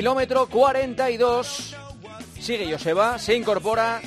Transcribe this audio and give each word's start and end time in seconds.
Kilómetro 0.00 0.46
42. 0.46 1.74
Sigue 2.38 2.70
Joseba, 2.70 3.18
se 3.18 3.34
incorpora 3.34 4.02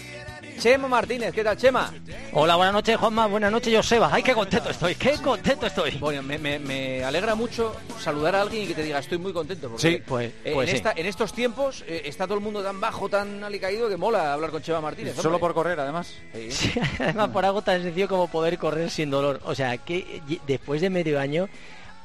Chema 0.60 0.88
Martínez. 0.88 1.34
¿Qué 1.34 1.44
tal, 1.44 1.58
Chema? 1.58 1.92
Hola, 2.34 2.58
buenas 2.58 2.74
noches, 2.76 2.96
Juanma. 2.96 3.26
Buenas 3.26 3.52
noches, 3.52 3.76
Joseba. 3.76 4.07
Ay, 4.14 4.21
qué 4.21 4.36
contento 4.36 4.70
estoy, 4.70 4.94
qué 4.94 5.14
contento 5.18 5.66
estoy. 5.66 5.98
Bueno, 5.98 6.21
me, 6.21 6.38
me- 6.38 6.60
me 6.60 7.04
alegra 7.04 7.34
mucho 7.34 7.75
saludar 8.00 8.36
a 8.36 8.42
alguien 8.44 8.66
y 8.66 8.68
que 8.68 8.75
te 8.75 8.84
diga 8.84 9.00
estoy 9.00 9.18
muy 9.18 9.34
contento. 9.34 9.68
Porque, 9.68 9.82
Sí, 9.82 10.04
pues- 10.06 10.32
eh, 10.46 10.52
pues 10.54 10.70
en, 10.70 10.71
sí. 10.74 10.78
esta- 10.78 10.94
en 10.96 11.07
estos 11.07 11.34
tiempos 11.34 11.83
eh, 11.88 12.04
está 12.06 12.25
todo 12.25 12.36
el 12.38 12.44
mundo 12.44 12.61
tan 12.61 12.80
bajo, 12.80 13.10
tan 13.10 13.44
alicaído 13.44 13.89
que 13.89 13.97
mola 13.97 14.32
hablar 14.32 14.52
con 14.52 14.61
Chema 14.61 14.82
Martínez. 14.82 15.16
Solo 15.16 15.30
hombre. 15.30 15.39
por 15.39 15.54
correr, 15.56 15.80
además. 15.80 16.14
Sí. 16.36 16.52
Sí, 16.52 16.71
además 17.00 17.30
por 17.30 17.44
algo 17.46 17.64
tan 17.64 17.82
sencillo 17.82 18.08
como 18.08 18.28
poder 18.28 18.60
correr 18.60 18.92
sin 18.92 19.10
dolor. 19.10 19.39
O 19.44 19.56
sea, 19.56 19.75
que 19.80 20.21
después 20.46 20.82
de 20.82 20.92
medio 20.92 21.19
año, 21.19 21.50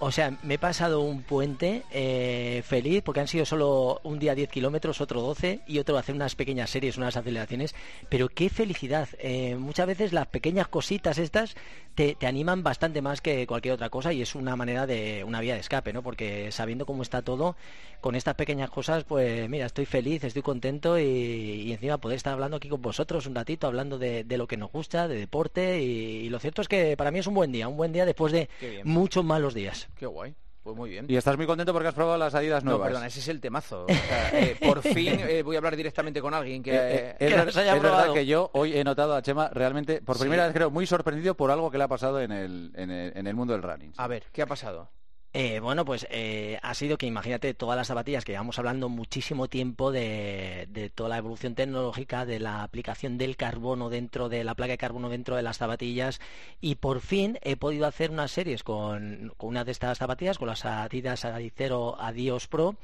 o 0.01 0.11
sea, 0.11 0.37
me 0.43 0.55
he 0.55 0.59
pasado 0.59 1.01
un 1.01 1.23
puente 1.23 1.83
eh, 1.91 2.63
feliz 2.67 3.03
porque 3.03 3.21
han 3.21 3.29
sido 3.29 3.45
solo 3.45 4.01
un 4.03 4.19
día 4.19 4.35
10 4.35 4.49
kilómetros, 4.51 5.01
otro 5.01 5.21
12 5.21 5.61
y 5.67 5.79
otro 5.79 5.97
hacer 5.97 6.15
unas 6.15 6.35
pequeñas 6.35 6.71
series, 6.71 6.97
unas 6.97 7.17
aceleraciones. 7.17 7.75
Pero 8.09 8.29
qué 8.29 8.49
felicidad. 8.49 9.09
Eh, 9.19 9.57
muchas 9.57 9.87
veces 9.87 10.13
las 10.13 10.27
pequeñas 10.27 10.69
cositas 10.69 11.19
estas 11.19 11.55
te, 11.95 12.15
te 12.15 12.27
animan 12.27 12.63
bastante 12.63 13.03
más 13.03 13.21
que 13.21 13.47
cualquier 13.47 13.75
otra 13.75 13.91
cosa 13.91 14.13
y 14.13 14.23
es 14.23 14.35
una 14.35 14.57
manera 14.57 14.87
de, 14.87 15.25
una 15.25 15.41
vía 15.41 15.55
de 15.55 15.61
escape, 15.61 15.93
¿no? 15.93 16.03
Porque 16.03 16.51
sabiendo 16.53 16.87
cómo 16.87 17.03
está 17.03 17.23
todo, 17.23 17.57
con 18.01 18.15
estas 18.15 18.35
pequeñas 18.35 18.71
cosas, 18.71 19.05
pues 19.05 19.49
mira, 19.49 19.67
estoy 19.67 19.87
feliz, 19.87 20.25
estoy 20.25 20.43
contento 20.43 20.99
y, 20.99 21.03
y 21.03 21.73
encima 21.73 21.99
poder 21.99 22.17
estar 22.17 22.33
hablando 22.33 22.57
aquí 22.57 22.69
con 22.69 22.83
vosotros 22.83 23.27
un 23.27 23.35
ratito, 23.35 23.67
hablando 23.67 23.99
de, 23.99 24.25
de 24.25 24.39
lo 24.39 24.47
que 24.47 24.57
nos 24.57 24.71
gusta, 24.73 25.09
de 25.09 25.17
deporte 25.17 25.83
y, 25.83 26.27
y 26.27 26.29
lo 26.29 26.39
cierto 26.39 26.63
es 26.63 26.69
que 26.69 26.97
para 26.97 27.11
mí 27.11 27.19
es 27.21 27.27
un 27.27 27.35
buen 27.35 27.53
día, 27.53 27.69
un 27.69 27.77
buen 27.77 27.93
día 27.93 28.05
después 28.05 28.33
de 28.33 28.49
muchos 28.85 29.25
malos 29.25 29.55
días. 29.55 29.89
Qué 29.97 30.07
guay. 30.07 30.35
Pues 30.65 30.77
muy 30.79 30.89
bien. 30.89 31.05
Y 31.09 31.17
estás 31.17 31.37
muy 31.37 31.45
contento 31.47 31.75
porque 31.75 31.89
has 31.89 31.95
probado 31.95 32.17
las 32.17 32.35
Adidas 32.35 32.65
No, 32.65 32.71
nuevas. 32.71 32.89
perdona, 32.89 33.07
ese 33.07 33.21
es 33.21 33.29
el 33.29 33.39
temazo. 33.39 33.85
O 33.85 33.89
sea, 33.93 34.31
eh, 34.33 34.57
por 34.59 34.81
fin 34.83 35.21
eh, 35.21 35.43
voy 35.43 35.57
a 35.57 35.59
hablar 35.59 35.77
directamente 35.77 36.23
con 36.23 36.33
alguien 36.33 36.63
que... 36.63 36.73
Eh, 36.75 36.77
eh, 36.81 37.17
es, 37.21 37.55
que 37.55 37.61
haya 37.61 37.77
es 37.77 37.83
verdad 37.83 38.13
que 38.15 38.25
yo 38.25 38.51
hoy 38.55 38.77
he 38.77 38.83
notado 38.83 39.15
a 39.15 39.21
Chema 39.21 39.51
realmente, 39.51 40.01
por 40.01 40.17
Sí. 40.17 40.23
primera 40.23 40.45
vez 40.47 40.55
creo, 40.55 40.71
muy 40.71 40.87
sorprendido 40.87 41.35
por 41.35 41.51
algo 41.51 41.71
que 41.71 41.77
le 41.77 41.85
ha 41.85 41.89
pasado 41.89 42.19
en 42.19 42.33
el, 42.33 42.73
en 42.77 42.91
el, 42.91 43.13
en 43.15 43.27
el 43.27 43.35
mundo 43.35 43.53
del 43.53 43.63
running. 43.63 43.93
A 43.99 44.09
ver, 44.09 44.25
¿qué 44.33 44.41
ha 44.41 44.47
pasado? 44.47 44.89
Eh, 45.37 45.59
bueno, 45.59 45.85
pues 45.85 46.07
eh, 46.11 46.61
ha 46.63 46.75
sido 46.75 46.97
que 46.97 47.07
imagínate 47.07 47.55
todas 47.55 47.77
las 47.77 47.89
zapatillas 47.89 48.25
que 48.25 48.31
llevamos 48.31 48.57
hablando 48.61 48.89
muchísimo 48.89 49.49
tiempo 49.49 49.91
de, 49.91 50.69
de 50.71 50.91
toda 50.91 51.09
la 51.09 51.19
evolución 51.19 51.57
tecnológica, 51.57 52.25
de 52.25 52.39
la 52.39 52.63
aplicación 52.63 53.19
del 53.19 53.37
carbono 53.37 53.91
dentro 53.91 54.29
de 54.29 54.45
la 54.45 54.55
placa 54.55 54.71
de 54.75 54.79
carbono 54.79 55.09
dentro 55.09 55.35
de 55.35 55.43
las 55.43 55.59
zapatillas 55.59 56.21
y 56.61 56.77
por 56.77 57.01
fin 57.01 57.41
he 57.43 57.57
podido 57.57 57.87
hacer 57.89 58.13
unas 58.13 58.31
series 58.31 58.63
con, 58.63 59.33
con 59.37 59.49
una 59.49 59.65
de 59.65 59.73
estas 59.73 59.99
zapatillas, 59.99 60.39
con 60.39 60.47
las 60.47 60.65
Adidas 60.65 61.25
Adicero 61.25 62.01
Adios 62.01 62.47
Pro 62.47 62.77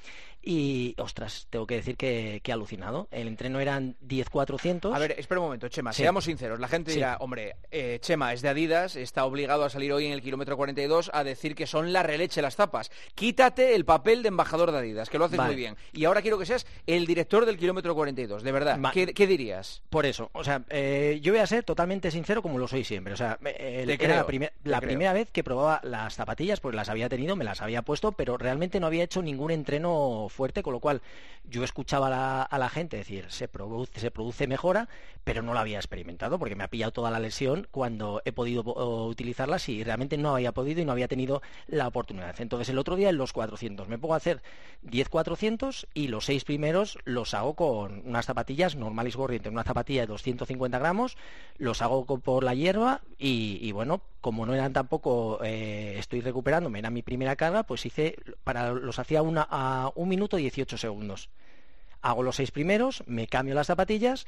y 0.42 0.94
ostras, 0.96 1.46
tengo 1.50 1.66
que 1.66 1.74
decir 1.76 1.98
que, 1.98 2.40
que 2.42 2.50
he 2.50 2.54
alucinado. 2.54 3.08
El 3.10 3.28
entreno 3.28 3.60
eran 3.60 3.96
10-400. 4.08 4.94
A 4.94 4.98
ver, 4.98 5.14
espera 5.18 5.38
un 5.38 5.44
momento, 5.48 5.68
Chema, 5.68 5.92
Sí. 5.92 6.00
seamos 6.00 6.24
sinceros. 6.24 6.58
La 6.58 6.66
gente 6.68 6.92
Sí. 6.92 6.96
dirá, 6.96 7.18
hombre, 7.20 7.56
eh, 7.70 7.98
Chema 8.00 8.32
es 8.32 8.40
de 8.40 8.48
Adidas, 8.48 8.96
está 8.96 9.26
obligado 9.26 9.64
a 9.64 9.68
salir 9.70 9.92
hoy 9.92 10.06
en 10.06 10.12
el 10.12 10.22
kilómetro 10.22 10.56
42 10.56 11.10
a 11.12 11.24
decir 11.24 11.54
que 11.54 11.66
son 11.66 11.92
la 11.92 12.02
releche 12.02 12.39
las 12.42 12.56
tapas. 12.56 12.90
Quítate 13.14 13.74
el 13.74 13.84
papel 13.84 14.22
de 14.22 14.28
embajador 14.28 14.72
de 14.72 14.78
Adidas, 14.78 15.10
que 15.10 15.18
lo 15.18 15.24
haces 15.26 15.38
Vale. 15.38 15.48
muy 15.52 15.56
bien. 15.56 15.76
Y 15.92 16.04
ahora 16.04 16.22
quiero 16.22 16.38
que 16.38 16.46
seas 16.46 16.66
el 16.86 17.06
director 17.06 17.46
del 17.46 17.56
kilómetro 17.58 17.94
42, 17.94 18.42
de 18.42 18.52
verdad. 18.52 18.80
Va- 18.80 18.92
¿Qué, 18.92 19.06
qué 19.14 19.26
dirías? 19.26 19.82
Por 19.90 20.06
eso, 20.06 20.30
o 20.32 20.44
sea, 20.44 20.62
eh, 20.70 21.18
yo 21.22 21.32
voy 21.32 21.40
a 21.40 21.46
ser 21.46 21.64
totalmente 21.64 22.10
sincero 22.10 22.42
como 22.42 22.58
lo 22.58 22.68
soy 22.68 22.84
siempre. 22.84 23.12
O 23.14 23.16
sea, 23.16 23.38
eh, 23.44 23.84
era 23.86 23.96
creo, 23.98 24.16
la, 24.16 24.26
primer- 24.26 24.52
la 24.64 24.80
primera 24.80 25.12
vez 25.12 25.30
que 25.30 25.44
probaba 25.44 25.80
las 25.82 26.14
zapatillas, 26.14 26.60
pues 26.60 26.74
las 26.74 26.88
había 26.88 27.08
tenido, 27.08 27.36
me 27.36 27.44
las 27.44 27.60
había 27.60 27.82
puesto, 27.82 28.12
pero 28.12 28.36
realmente 28.38 28.80
no 28.80 28.86
había 28.86 29.04
hecho 29.04 29.22
ningún 29.22 29.50
entreno 29.50 30.26
fuerte, 30.30 30.62
con 30.62 30.72
lo 30.72 30.80
cual 30.80 31.02
yo 31.44 31.64
escuchaba 31.64 32.06
a 32.06 32.10
la, 32.10 32.42
a 32.42 32.58
la 32.58 32.68
gente 32.68 32.96
decir, 32.98 33.26
se 33.28 33.48
produce, 33.48 33.98
se 34.00 34.10
produce 34.10 34.46
mejora, 34.46 34.88
pero 35.24 35.42
no 35.42 35.52
lo 35.54 35.58
había 35.58 35.78
experimentado 35.78 36.38
porque 36.38 36.54
me 36.56 36.64
ha 36.64 36.68
pillado 36.68 36.92
toda 36.92 37.10
la 37.10 37.18
lesión 37.18 37.66
cuando 37.70 38.22
he 38.24 38.32
podido 38.32 38.62
utilizarlas 39.06 39.68
y 39.68 39.82
realmente 39.84 40.16
no 40.16 40.34
había 40.34 40.52
podido 40.52 40.80
y 40.80 40.84
no 40.84 40.92
había 40.92 41.08
tenido 41.08 41.42
la 41.66 41.86
oportunidad. 41.88 42.29
Entonces 42.38 42.68
el 42.68 42.78
otro 42.78 42.94
día 42.94 43.08
en 43.08 43.16
los 43.16 43.32
400 43.32 43.88
me 43.88 43.98
pongo 43.98 44.14
a 44.14 44.18
hacer 44.18 44.42
10 44.82 45.08
400 45.08 45.88
y 45.94 46.08
los 46.08 46.26
seis 46.26 46.44
primeros 46.44 46.98
los 47.04 47.34
hago 47.34 47.54
con 47.54 48.02
unas 48.06 48.26
zapatillas 48.26 48.76
normales 48.76 49.16
corrientes, 49.16 49.50
una 49.50 49.64
zapatilla 49.64 50.02
de 50.02 50.06
250 50.06 50.78
gramos, 50.78 51.16
los 51.58 51.82
hago 51.82 52.04
por 52.04 52.44
la 52.44 52.54
hierba 52.54 53.00
y, 53.18 53.58
y 53.60 53.72
bueno, 53.72 54.02
como 54.20 54.46
no 54.46 54.54
eran 54.54 54.72
tampoco, 54.72 55.40
eh, 55.42 55.96
estoy 55.98 56.20
recuperándome, 56.20 56.78
era 56.78 56.90
mi 56.90 57.02
primera 57.02 57.36
carga, 57.36 57.62
pues 57.62 57.86
hice, 57.86 58.16
para 58.44 58.72
los 58.72 58.98
hacía 58.98 59.22
una, 59.22 59.46
a 59.50 59.90
un 59.94 60.08
minuto 60.08 60.36
18 60.36 60.76
segundos. 60.76 61.30
Hago 62.02 62.22
los 62.22 62.36
seis 62.36 62.50
primeros, 62.50 63.02
me 63.06 63.26
cambio 63.26 63.54
las 63.54 63.66
zapatillas 63.66 64.26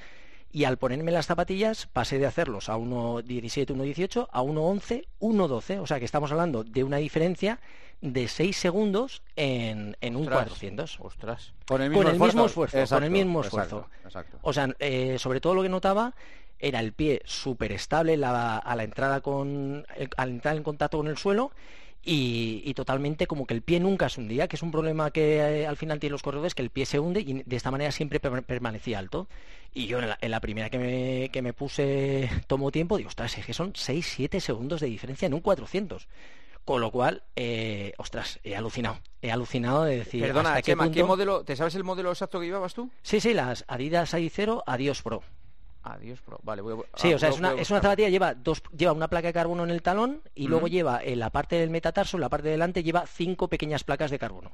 y 0.53 0.65
al 0.65 0.77
ponerme 0.77 1.11
las 1.11 1.27
zapatillas 1.27 1.87
pasé 1.87 2.19
de 2.19 2.27
hacerlos 2.27 2.69
a 2.69 2.77
1.17, 2.77 3.75
1.18 3.75 4.29
a 4.31 4.43
1.11, 4.43 5.07
1.12. 5.21 5.81
O 5.81 5.87
sea 5.87 5.99
que 5.99 6.05
estamos 6.05 6.31
hablando 6.31 6.63
de 6.63 6.85
una 6.85 6.99
diferencia 6.99 7.59
de 8.03 8.29
6 8.29 8.57
segundos 8.57 9.23
en, 9.37 9.97
en 10.03 10.17
un 10.17 10.23
Ostras. 10.25 10.43
400. 10.45 11.01
Ostras. 11.01 11.53
Con 11.67 11.81
el 11.81 11.93
Con 11.93 12.07
el 12.09 12.19
mismo 12.19 12.45
esfuerzo, 12.47 12.85
con 12.95 13.05
el 13.05 13.11
mismo 13.11 13.41
esfuerzo. 13.41 13.89
exacto. 14.05 14.39
O 14.43 14.53
sea, 14.53 14.69
eh, 14.81 15.17
sobre 15.19 15.41
todo 15.41 15.55
lo 15.55 15.63
que 15.63 15.69
notaba 15.71 16.13
era 16.59 16.81
el 16.81 16.93
pie 16.93 17.23
súper 17.25 17.73
estable 17.73 18.17
la- 18.17 18.59
a 18.59 18.77
la 18.77 18.85
entrada 18.85 19.21
con, 19.21 19.87
el- 19.97 20.11
al 20.17 20.29
entrar 20.31 20.57
en 20.57 20.63
contacto 20.63 20.99
con 20.99 21.07
el 21.09 21.17
suelo 21.17 21.53
y, 22.05 22.63
y 22.65 22.75
totalmente 22.75 23.29
como 23.29 23.47
que 23.47 23.55
el 23.55 23.63
pie 23.63 23.79
nunca 23.79 24.09
se 24.09 24.21
hundía, 24.21 24.49
que 24.49 24.57
es 24.57 24.63
un 24.63 24.73
problema 24.73 25.13
que 25.13 25.37
eh, 25.63 25.67
al 25.69 25.77
final 25.77 26.01
tienen 26.01 26.13
los 26.13 26.23
corredores, 26.23 26.55
que 26.57 26.63
el 26.63 26.71
pie 26.71 26.85
se 26.87 26.99
hunde 26.99 27.21
y 27.21 27.45
de 27.45 27.57
esta 27.57 27.71
manera 27.71 27.93
siempre 27.93 28.19
per- 28.19 28.43
permanecía 28.43 28.99
alto. 28.99 29.29
Y 29.75 29.87
yo 29.87 30.01
en 30.01 30.09
la, 30.09 30.19
en 30.21 30.31
la 30.33 30.41
primera 30.41 30.69
que 30.71 30.79
me, 30.79 31.29
que 31.33 31.41
me 31.41 31.53
puse, 31.53 32.29
tomó 32.49 32.73
tiempo, 32.73 32.97
digo, 32.97 33.09
ostras, 33.09 33.39
es 33.39 33.47
que 33.47 33.55
son 33.55 33.73
6-7 33.75 34.41
segundos 34.41 34.81
de 34.81 34.89
diferencia 34.89 35.27
en 35.27 35.35
un 35.35 35.41
400. 35.41 36.09
Con 36.65 36.81
lo 36.81 36.91
cual, 36.93 37.25
eh, 37.35 37.93
ostras, 37.99 38.39
he 38.45 38.55
alucinado. 38.55 39.01
He 39.21 39.33
alucinado 39.33 39.83
de 39.85 39.99
decir, 39.99 40.23
Perdona, 40.23 40.51
¿hasta 40.51 40.63
qué 40.63 40.73
Chema, 40.73 40.85
¿qué 40.85 41.01
punto? 41.01 41.07
modelo, 41.09 41.45
¿te 41.45 41.57
sabes 41.57 41.75
el 41.75 41.83
modelo 41.83 42.11
exacto 42.11 42.39
que 42.39 42.47
llevabas 42.47 42.75
tú? 42.75 42.89
Sí, 43.03 43.21
sí, 43.21 43.35
las 43.35 43.65
Adidas 43.67 44.15
Adicero 44.15 44.63
Adios 44.67 45.03
Pro. 45.03 45.23
Adiós, 45.85 46.21
Pro. 46.21 46.39
Vale, 46.45 46.63
voy 46.63 46.75
a... 46.75 46.99
Sí, 46.99 47.13
ah, 47.13 47.17
o 47.17 47.19
sea, 47.19 47.29
es 47.31 47.39
una, 47.39 47.55
es 47.55 47.69
una 47.71 47.81
zapatilla, 47.81 48.09
lleva, 48.09 48.35
dos, 48.35 48.63
lleva 48.77 48.93
una 48.93 49.09
placa 49.09 49.29
de 49.29 49.33
carbono 49.33 49.65
en 49.65 49.71
el 49.71 49.83
talón 49.83 50.23
y 50.35 50.47
luego 50.47 50.69
lleva 50.69 51.03
en 51.03 51.19
la 51.19 51.31
parte 51.31 51.57
del 51.57 51.71
metatarso, 51.71 52.17
en 52.17 52.21
la 52.21 52.29
parte 52.29 52.47
de 52.47 52.53
delante, 52.53 52.85
lleva 52.85 53.05
cinco 53.07 53.49
pequeñas 53.49 53.83
placas 53.83 54.11
de 54.13 54.19
carbono. 54.19 54.53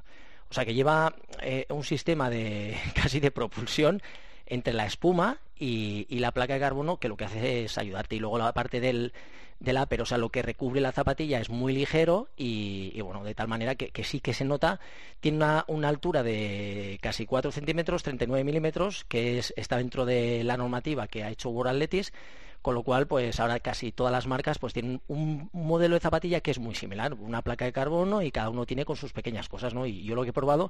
O 0.49 0.53
sea 0.53 0.65
que 0.65 0.73
lleva 0.73 1.13
eh, 1.41 1.67
un 1.69 1.83
sistema 1.83 2.31
de 2.31 2.75
casi 2.95 3.19
de 3.19 3.29
propulsión 3.29 4.01
entre 4.47 4.73
la 4.73 4.87
espuma 4.87 5.37
y, 5.55 6.07
y 6.09 6.17
la 6.17 6.31
placa 6.31 6.55
de 6.55 6.59
carbono 6.59 6.97
que 6.97 7.07
lo 7.07 7.15
que 7.15 7.25
hace 7.25 7.65
es 7.65 7.77
ayudarte. 7.77 8.15
Y 8.15 8.19
luego 8.19 8.39
la 8.39 8.51
parte 8.53 8.79
del, 8.79 9.13
del 9.59 9.77
upper, 9.77 10.01
o 10.01 10.05
sea, 10.05 10.17
lo 10.17 10.29
que 10.29 10.41
recubre 10.41 10.79
la 10.79 10.91
zapatilla 10.91 11.39
es 11.39 11.49
muy 11.49 11.73
ligero 11.73 12.29
y, 12.37 12.99
bueno, 13.01 13.23
de 13.23 13.35
tal 13.35 13.47
manera 13.47 13.75
que, 13.75 14.03
sí 14.03 14.19
que 14.21 14.33
se 14.33 14.45
nota, 14.45 14.79
tiene 15.19 15.37
una, 15.37 15.65
una 15.67 15.89
altura 15.89 16.23
de 16.23 16.97
casi 17.01 17.25
4 17.25 17.51
centímetros, 17.51 18.03
39 18.03 18.43
milímetros, 18.43 19.03
que 19.05 19.37
es, 19.37 19.53
está 19.57 19.77
dentro 19.77 20.05
de 20.05 20.43
la 20.43 20.57
normativa 20.57 21.07
que 21.07 21.23
ha 21.23 21.29
hecho 21.29 21.49
World 21.49 21.71
Athletics, 21.71 22.13
con 22.61 22.75
lo 22.75 22.83
cual, 22.83 23.07
pues 23.07 23.39
ahora 23.39 23.59
casi 23.59 23.91
todas 23.91 24.11
las 24.11 24.27
marcas 24.27 24.59
pues 24.59 24.73
tienen 24.73 25.01
un 25.07 25.49
modelo 25.53 25.95
de 25.95 26.01
zapatilla 26.01 26.41
que 26.41 26.51
es 26.51 26.59
muy 26.59 26.75
similar, 26.75 27.13
una 27.13 27.41
placa 27.41 27.65
de 27.65 27.71
carbono 27.71 28.21
y 28.21 28.31
cada 28.31 28.49
uno 28.49 28.65
tiene 28.65 28.85
con 28.85 28.95
sus 28.95 29.13
pequeñas 29.13 29.47
cosas, 29.47 29.73
¿no? 29.73 29.85
Y 29.85 30.03
yo 30.03 30.15
lo 30.15 30.23
que 30.23 30.29
he 30.29 30.33
probado, 30.33 30.69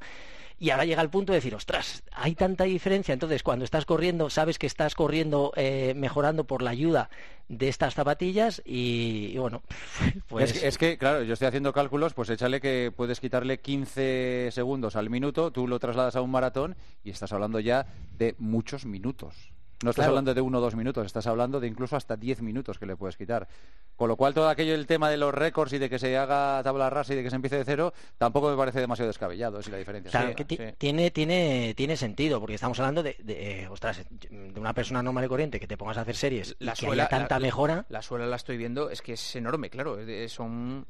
y 0.60 0.70
ahora 0.70 0.86
llega 0.86 1.02
el 1.02 1.10
punto 1.10 1.32
de 1.34 1.38
decir, 1.38 1.56
ostras, 1.56 2.04
hay 2.12 2.36
tanta 2.36 2.66
diferencia, 2.66 3.14
entonces 3.14 3.44
cuando 3.44 3.66
estás 3.66 3.86
corriendo, 3.86 4.30
sabes 4.30 4.60
que 4.60 4.68
estás 4.68 4.94
corriendo 4.94 5.52
eh, 5.56 5.94
mejorando 5.96 6.44
por 6.44 6.62
la 6.62 6.72
ayuda 6.72 7.10
de 7.48 7.68
estas 7.68 7.96
zapatillas 7.96 8.62
y, 8.66 9.32
y 9.34 9.38
bueno, 9.38 9.64
pues... 10.28 10.52
es, 10.52 10.60
que, 10.60 10.68
es 10.68 10.78
que, 10.78 10.98
claro, 10.98 11.24
yo 11.24 11.34
estoy 11.34 11.48
haciendo 11.48 11.74
cálculos, 11.74 12.14
pues 12.14 12.30
échale 12.30 12.62
que 12.62 12.92
puedes 12.96 13.20
quitarle 13.20 13.60
15 13.60 14.50
segundos 14.52 14.96
al 14.96 15.10
minuto, 15.10 15.52
tú 15.52 15.68
lo 15.68 15.80
trasladas 15.80 16.16
a 16.16 16.22
un 16.22 16.32
maratón 16.32 16.76
y 17.04 17.10
estás 17.10 17.34
hablando 17.34 17.60
ya 17.60 17.88
de 18.18 18.36
muchos 18.38 18.86
minutos. 18.86 19.52
No 19.82 19.92
estás 19.92 20.04
Claro. 20.04 20.10
hablando 20.12 20.34
de 20.34 20.42
uno 20.42 20.58
o 20.58 20.62
dos 20.62 20.76
minutos, 20.76 21.06
estás 21.06 21.26
hablando 21.26 21.62
de 21.62 21.68
incluso 21.68 21.96
hasta 21.96 22.18
10 22.18 22.42
minutos 22.42 22.78
que 22.78 22.86
le 22.86 22.98
puedes 22.98 23.16
quitar. 23.16 23.48
Con 23.96 24.10
lo 24.10 24.18
cual, 24.18 24.34
todo 24.34 24.50
aquello, 24.50 24.76
el 24.76 24.86
tema 24.86 25.10
de 25.10 25.16
los 25.16 25.34
récords 25.34 25.72
y 25.72 25.78
de 25.78 25.90
que 25.90 25.98
se 26.00 26.18
haga 26.18 26.62
tabla 26.64 26.90
rasa 26.90 27.14
y 27.14 27.16
de 27.16 27.24
que 27.24 27.30
se 27.30 27.38
empiece 27.38 27.56
de 27.58 27.64
cero, 27.64 27.94
tampoco 28.18 28.50
me 28.50 28.58
parece 28.58 28.82
demasiado 28.82 29.08
descabellado, 29.08 29.62
si 29.64 29.72
la 29.72 29.78
diferencia. 29.78 30.12
Claro, 30.12 30.34
Sí, 30.38 30.44
que 30.44 30.56
sí. 30.58 30.76
tiene, 30.78 31.12
tiene, 31.12 31.74
tiene 31.78 31.96
sentido, 31.96 32.40
porque 32.42 32.56
estamos 32.56 32.78
hablando 32.80 33.04
de, 33.04 33.16
de, 33.24 33.62
eh, 33.64 33.68
ostras, 33.70 34.02
de 34.10 34.60
una 34.60 34.74
persona 34.74 35.02
normal 35.02 35.24
y 35.24 35.28
corriente 35.30 35.60
que 35.62 35.68
te 35.68 35.78
pongas 35.78 35.98
a 35.98 36.02
hacer 36.02 36.16
series 36.18 36.58
La 36.60 36.72
y 36.74 36.76
que 36.76 36.86
suela, 36.86 37.04
haya 37.04 37.10
tanta 37.10 37.36
la- 37.40 37.46
mejora. 37.46 37.86
La 37.88 38.02
suela 38.02 38.26
la 38.28 38.36
estoy 38.36 38.58
viendo, 38.58 38.90
es 38.90 39.02
que 39.02 39.14
es 39.14 39.36
enorme, 39.38 39.70
claro. 39.70 39.98
es 40.00 40.32
Son 40.34 40.86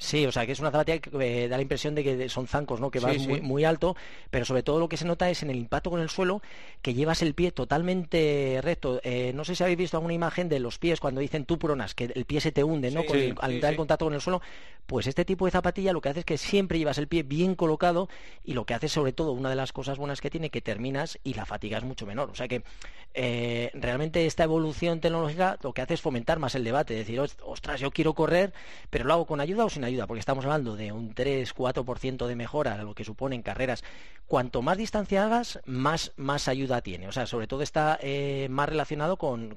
Sí, 0.00 0.24
o 0.24 0.32
sea, 0.32 0.46
que 0.46 0.52
es 0.52 0.60
una 0.60 0.70
zapatilla 0.70 0.98
que 0.98 1.10
eh, 1.20 1.46
da 1.46 1.56
la 1.56 1.62
impresión 1.62 1.94
de 1.94 2.02
que 2.02 2.28
son 2.30 2.46
zancos, 2.46 2.80
¿no? 2.80 2.90
Que 2.90 3.00
vas 3.00 3.18
muy, 3.18 3.42
muy, 3.42 3.64
alto, 3.64 3.94
pero 4.30 4.46
sobre 4.46 4.62
todo 4.62 4.80
lo 4.80 4.88
que 4.88 4.96
se 4.96 5.04
nota 5.04 5.28
es 5.28 5.42
en 5.42 5.50
el 5.50 5.56
impacto 5.56 5.90
con 5.90 6.00
el 6.00 6.08
suelo 6.08 6.40
que 6.80 6.94
llevas 6.94 7.20
el 7.20 7.34
pie 7.34 7.52
totalmente 7.52 8.60
recto. 8.62 9.02
Eh, 9.04 9.32
no 9.34 9.44
sé 9.44 9.54
si 9.54 9.62
habéis 9.62 9.76
visto 9.76 9.98
alguna 9.98 10.14
imagen 10.14 10.48
de 10.48 10.58
los 10.58 10.78
pies 10.78 11.00
cuando 11.00 11.20
dicen 11.20 11.44
tú 11.44 11.58
pronas, 11.58 11.94
que 11.94 12.04
el 12.14 12.24
pie 12.24 12.40
se 12.40 12.50
te 12.50 12.64
hunde, 12.64 12.90
¿no? 12.90 13.02
al 13.40 13.52
entrar 13.52 13.74
en 13.74 13.76
contacto 13.76 14.06
con 14.06 14.14
el 14.14 14.22
suelo. 14.22 14.40
Pues 14.86 15.06
este 15.06 15.26
tipo 15.26 15.44
de 15.44 15.50
zapatilla 15.50 15.92
lo 15.92 16.00
que 16.00 16.08
hace 16.08 16.20
es 16.20 16.24
que 16.24 16.38
siempre 16.38 16.78
llevas 16.78 16.96
el 16.96 17.06
pie 17.06 17.22
bien 17.22 17.54
colocado 17.54 18.08
y 18.42 18.54
lo 18.54 18.64
que 18.64 18.72
hace 18.72 18.88
sobre 18.88 19.12
todo, 19.12 19.32
una 19.32 19.50
de 19.50 19.54
las 19.54 19.72
cosas 19.72 19.98
buenas 19.98 20.22
que 20.22 20.30
tiene, 20.30 20.48
que 20.48 20.62
terminas 20.62 21.18
y 21.22 21.34
la 21.34 21.44
fatiga 21.44 21.76
es 21.76 21.84
mucho 21.84 22.06
menor. 22.06 22.30
O 22.30 22.34
sea 22.34 22.48
que 22.48 22.62
eh, 23.12 23.70
realmente 23.74 24.24
esta 24.24 24.44
evolución 24.44 25.00
tecnológica 25.00 25.58
lo 25.62 25.72
que 25.74 25.82
hace 25.82 25.94
es 25.94 26.00
fomentar 26.00 26.38
más 26.38 26.54
el 26.54 26.64
debate, 26.64 26.94
decir, 26.94 27.20
ostras, 27.20 27.80
yo 27.80 27.90
quiero 27.90 28.14
correr, 28.14 28.52
pero 28.88 29.04
lo 29.04 29.12
hago 29.12 29.26
con 29.26 29.40
ayuda 29.40 29.64
o 29.64 29.70
sin 29.70 29.84
ayuda, 29.84 29.89
porque 30.06 30.20
estamos 30.20 30.44
hablando 30.44 30.76
de 30.76 30.92
un 30.92 31.14
3-4% 31.14 32.26
de 32.26 32.36
mejora, 32.36 32.76
lo 32.82 32.94
que 32.94 33.04
supone 33.04 33.36
en 33.36 33.42
carreras. 33.42 33.82
Cuanto 34.26 34.62
más 34.62 34.78
distancia 34.78 35.24
hagas, 35.24 35.58
más, 35.66 36.12
más 36.16 36.46
ayuda 36.46 36.82
tiene. 36.82 37.08
O 37.08 37.12
sea, 37.12 37.26
sobre 37.26 37.48
todo 37.48 37.62
está 37.62 37.98
eh, 38.00 38.46
más 38.48 38.68
relacionado 38.68 39.16
con, 39.16 39.56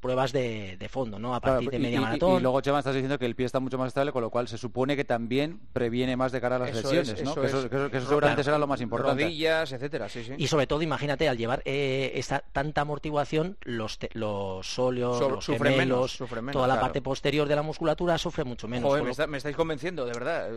pruebas 0.00 0.32
de, 0.32 0.88
fondo, 0.88 1.18
¿no? 1.18 1.34
A 1.34 1.40
partir 1.40 1.68
de 1.68 1.78
media 1.80 2.00
maratón. 2.00 2.38
Y, 2.38 2.42
luego, 2.42 2.60
Chema, 2.60 2.78
estás 2.78 2.94
diciendo 2.94 3.18
que 3.18 3.26
el 3.26 3.34
pie 3.34 3.46
está 3.46 3.58
mucho 3.58 3.78
más 3.78 3.88
estable, 3.88 4.12
con 4.12 4.22
lo 4.22 4.30
cual 4.30 4.46
se 4.46 4.56
supone 4.56 4.94
que 4.94 5.04
también 5.04 5.58
previene 5.72 6.16
más 6.16 6.30
de 6.30 6.40
cara 6.40 6.56
a 6.56 6.58
las 6.60 6.74
lesiones, 6.74 7.24
¿no? 7.24 7.34
que, 7.34 7.46
eso, 7.46 7.68
seguramente 8.06 8.44
será 8.44 8.58
lo 8.58 8.68
más 8.68 8.80
importante. 8.80 9.24
Rodillas, 9.24 9.72
etcétera, 9.72 10.06
Y 10.36 10.46
sobre 10.46 10.68
todo, 10.68 10.80
imagínate, 10.82 11.28
al 11.28 11.36
llevar 11.36 11.62
eh, 11.64 12.12
esta 12.14 12.44
tanta 12.52 12.82
amortiguación, 12.82 13.56
los, 13.62 13.98
los 14.12 14.64
sóleos, 14.66 15.20
los 15.20 15.44
sufren 15.44 15.76
menos, 15.76 16.22
toda 16.52 16.68
la 16.68 16.80
parte 16.80 17.02
posterior 17.02 17.48
de 17.48 17.56
la 17.56 17.62
musculatura 17.62 18.16
sufre 18.18 18.44
mucho 18.44 18.68
menos. 18.68 18.88
Joder, 18.88 19.28
me, 19.28 19.31
estáis 19.38 19.56
convenciendo, 19.56 20.04
de 20.04 20.12
verdad. 20.12 20.50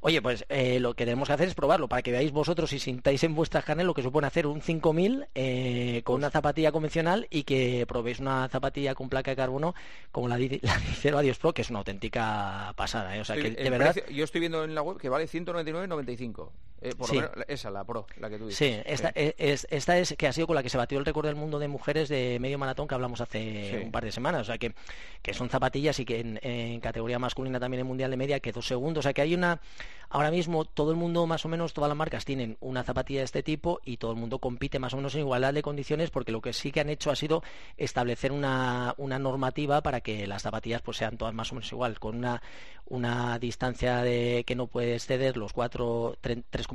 Oye, 0.00 0.22
pues 0.22 0.44
eh, 0.48 0.78
lo 0.78 0.94
que 0.94 1.04
tenemos 1.04 1.28
que 1.28 1.34
hacer 1.34 1.48
es 1.48 1.54
probarlo 1.54 1.88
para 1.88 2.02
que 2.02 2.12
veáis 2.12 2.30
vosotros 2.30 2.72
y 2.72 2.78
sintáis 2.78 3.24
en 3.24 3.34
vuestras 3.34 3.64
carnes 3.64 3.86
lo 3.86 3.94
que 3.94 4.02
supone 4.02 4.26
hacer 4.26 4.46
un 4.46 4.60
5000 4.60 5.26
eh, 5.34 6.02
con 6.04 6.16
una 6.16 6.30
zapatilla 6.30 6.70
convencional 6.70 7.26
y 7.30 7.44
que 7.44 7.84
probéis 7.88 8.20
una 8.20 8.48
zapatilla 8.48 8.94
con 8.94 9.08
placa 9.08 9.32
de 9.32 9.36
carbono 9.36 9.74
como 10.12 10.28
la, 10.28 10.38
la 10.62 10.78
Dicero 10.78 11.18
Adios 11.18 11.38
Pro, 11.38 11.52
que 11.52 11.62
es 11.62 11.70
una 11.70 11.80
auténtica 11.80 12.72
pasada. 12.76 13.16
¿eh? 13.16 13.20
O 13.20 13.24
sea, 13.24 13.36
que 13.36 13.50
de 13.50 13.70
verdad... 13.70 13.96
yo 14.08 14.24
estoy 14.24 14.40
viendo 14.40 14.62
en 14.64 14.74
la 14.74 14.82
web 14.82 14.98
que 14.98 15.08
vale 15.08 15.26
199,95. 15.26 16.50
Eh, 16.86 16.94
por 16.94 17.08
lo 17.08 17.14
menos 17.14 17.30
esa, 17.48 17.70
la 17.70 17.84
Pro, 17.84 18.06
la 18.18 18.30
que 18.30 18.38
tú 18.38 18.46
dices. 18.46 18.58
Sí, 18.58 18.82
esta, 18.86 19.08
Es, 19.14 19.66
esta 19.70 19.98
es 19.98 20.14
que 20.16 20.26
ha 20.26 20.32
sido 20.32 20.46
con 20.46 20.54
la 20.54 20.62
que 20.62 20.68
se 20.68 20.78
batió 20.78 20.98
el 20.98 21.04
récord 21.04 21.26
del 21.26 21.34
mundo 21.34 21.58
de 21.58 21.68
mujeres 21.68 22.08
de 22.08 22.38
medio 22.38 22.58
maratón 22.58 22.86
que 22.86 22.94
hablamos 22.94 23.20
hace 23.20 23.82
un 23.84 23.90
par 23.90 24.04
de 24.04 24.12
semanas. 24.12 24.42
O 24.42 24.44
sea, 24.44 24.58
que, 24.58 24.74
que 25.22 25.34
son 25.34 25.48
zapatillas 25.48 25.98
y 25.98 26.04
que 26.04 26.20
en, 26.20 26.38
en, 26.42 26.80
categoría 26.80 27.18
masculina 27.18 27.58
también 27.58 27.80
en 27.80 27.86
mundial 27.86 28.10
de 28.10 28.16
media 28.16 28.40
que 28.40 28.52
dos 28.52 28.66
segundos. 28.66 29.02
O 29.02 29.02
sea, 29.02 29.12
que 29.12 29.22
hay 29.22 29.34
una 29.34 29.60
Ahora 30.08 30.30
mismo 30.30 30.64
todo 30.64 30.92
el 30.92 30.96
mundo, 30.96 31.26
más 31.26 31.44
o 31.44 31.48
menos, 31.48 31.72
todas 31.72 31.88
las 31.88 31.96
marcas 31.96 32.24
tienen 32.24 32.56
una 32.60 32.84
zapatilla 32.84 33.20
de 33.20 33.24
este 33.24 33.42
tipo 33.42 33.80
y 33.84 33.96
todo 33.96 34.12
el 34.12 34.16
mundo 34.16 34.38
compite 34.38 34.78
más 34.78 34.94
o 34.94 34.96
menos 34.96 35.14
en 35.14 35.22
igualdad 35.22 35.52
de 35.52 35.62
condiciones 35.62 36.10
porque 36.10 36.30
lo 36.30 36.40
que 36.40 36.52
sí 36.52 36.70
que 36.70 36.80
han 36.80 36.88
hecho 36.88 37.10
ha 37.10 37.16
sido 37.16 37.42
establecer 37.76 38.30
una, 38.30 38.94
normativa 38.96 39.82
para 39.82 40.00
que 40.00 40.26
las 40.26 40.42
zapatillas 40.42 40.82
pues 40.82 40.98
sean 40.98 41.16
todas 41.16 41.34
más 41.34 41.50
o 41.50 41.56
menos 41.56 41.72
igual, 41.72 41.98
con 41.98 42.16
una, 42.16 42.40
una 42.86 43.38
distancia 43.40 44.02
de 44.02 44.44
que 44.46 44.54
no 44.54 44.68
puede 44.68 44.94
exceder 44.94 45.36
los 45.36 45.52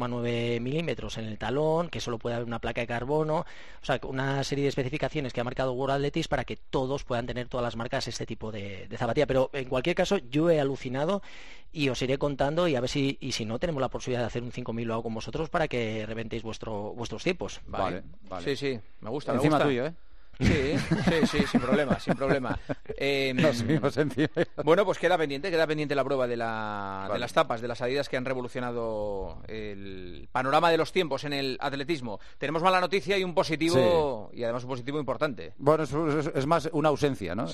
3,9 0.10 0.60
milímetros 0.60 1.18
en 1.18 1.26
el 1.26 1.38
talón, 1.38 1.90
que 1.90 2.00
solo 2.00 2.18
puede 2.18 2.36
haber 2.36 2.48
una 2.48 2.60
placa 2.60 2.82
de 2.82 2.88
carbono, 2.88 3.40
o 3.82 3.86
sea, 3.86 4.00
una 4.04 4.44
serie 4.44 4.64
de 4.64 4.70
especificaciones 4.70 5.34
que 5.34 5.42
ha 5.42 5.44
marcado 5.44 5.74
World 5.74 5.96
Athletics 5.96 6.28
para 6.28 6.44
que 6.44 6.56
todos 6.56 7.04
puedan 7.04 7.26
tener 7.28 7.48
todas 7.48 7.64
las 7.64 7.76
marcas 7.76 8.08
este 8.08 8.26
tipo 8.26 8.52
de, 8.52 8.88
de 8.88 8.98
zapatilla. 8.98 9.28
Pero 9.28 9.50
en 9.54 9.66
cualquier 9.66 9.96
caso, 9.96 10.18
yo 10.18 10.50
he 10.50 10.60
alucinado 10.60 11.22
y 11.74 11.90
os 11.90 12.02
iré 12.02 12.18
contando 12.18 12.68
y 12.68 12.76
a 12.76 12.82
ver 12.82 12.90
si 12.90 13.18
y 13.22 13.32
si 13.32 13.46
no 13.46 13.60
tenemos 13.60 13.82
la 13.82 13.90
posibilidad 13.90 14.22
de 14.22 14.28
hacer 14.28 14.44
un 14.44 14.52
5000 14.52 14.88
lo 14.88 14.94
hago 14.94 15.04
con 15.04 15.14
vosotros 15.14 15.50
para 15.50 15.68
que 15.68 16.06
reventéis 16.06 16.44
vuestro, 16.44 16.94
vuestros 16.94 17.24
tiempos. 17.24 17.62
Vale, 17.68 18.04
vale. 18.30 18.44
Sí, 18.44 18.56
sí, 18.56 18.80
me 19.00 19.10
gusta. 19.10 19.34
Encima 19.34 19.58
me 19.58 19.64
gusta. 19.66 19.70
tuyo, 19.70 19.86
¿eh? 19.86 19.94
Sí, 20.42 20.76
sí, 20.78 21.28
sí, 21.28 21.48
sin 21.48 21.62
problema, 21.62 22.00
sin 22.00 22.16
problema. 22.16 22.58
Eh, 23.04 23.34
bueno, 24.64 24.86
pues 24.86 25.00
queda 25.00 25.18
pendiente, 25.18 25.50
queda 25.50 25.66
pendiente 25.66 25.96
la 25.96 26.04
prueba 26.04 26.28
de, 26.28 26.38
la, 26.38 27.10
de 27.12 27.18
las 27.18 27.34
tapas, 27.34 27.60
de 27.60 27.68
las 27.68 27.80
salidas 27.80 28.10
que 28.10 28.16
han 28.16 28.26
revolucionado 28.26 29.42
el 29.48 30.28
panorama 30.32 30.70
de 30.70 30.78
los 30.78 30.92
tiempos 30.92 31.24
en 31.24 31.34
el 31.34 31.58
atletismo. 31.62 32.20
Tenemos 32.38 32.62
mala 32.62 32.80
noticia 32.80 33.18
y 33.18 33.24
un 33.24 33.34
positivo, 33.34 34.30
y 34.34 34.44
además 34.44 34.64
un 34.66 34.70
positivo 34.70 35.00
importante. 35.00 35.54
Bueno, 35.58 35.84
es, 35.84 36.46
más 36.46 36.70
una 36.74 36.90
ausencia, 36.90 37.34
¿no? 37.34 37.48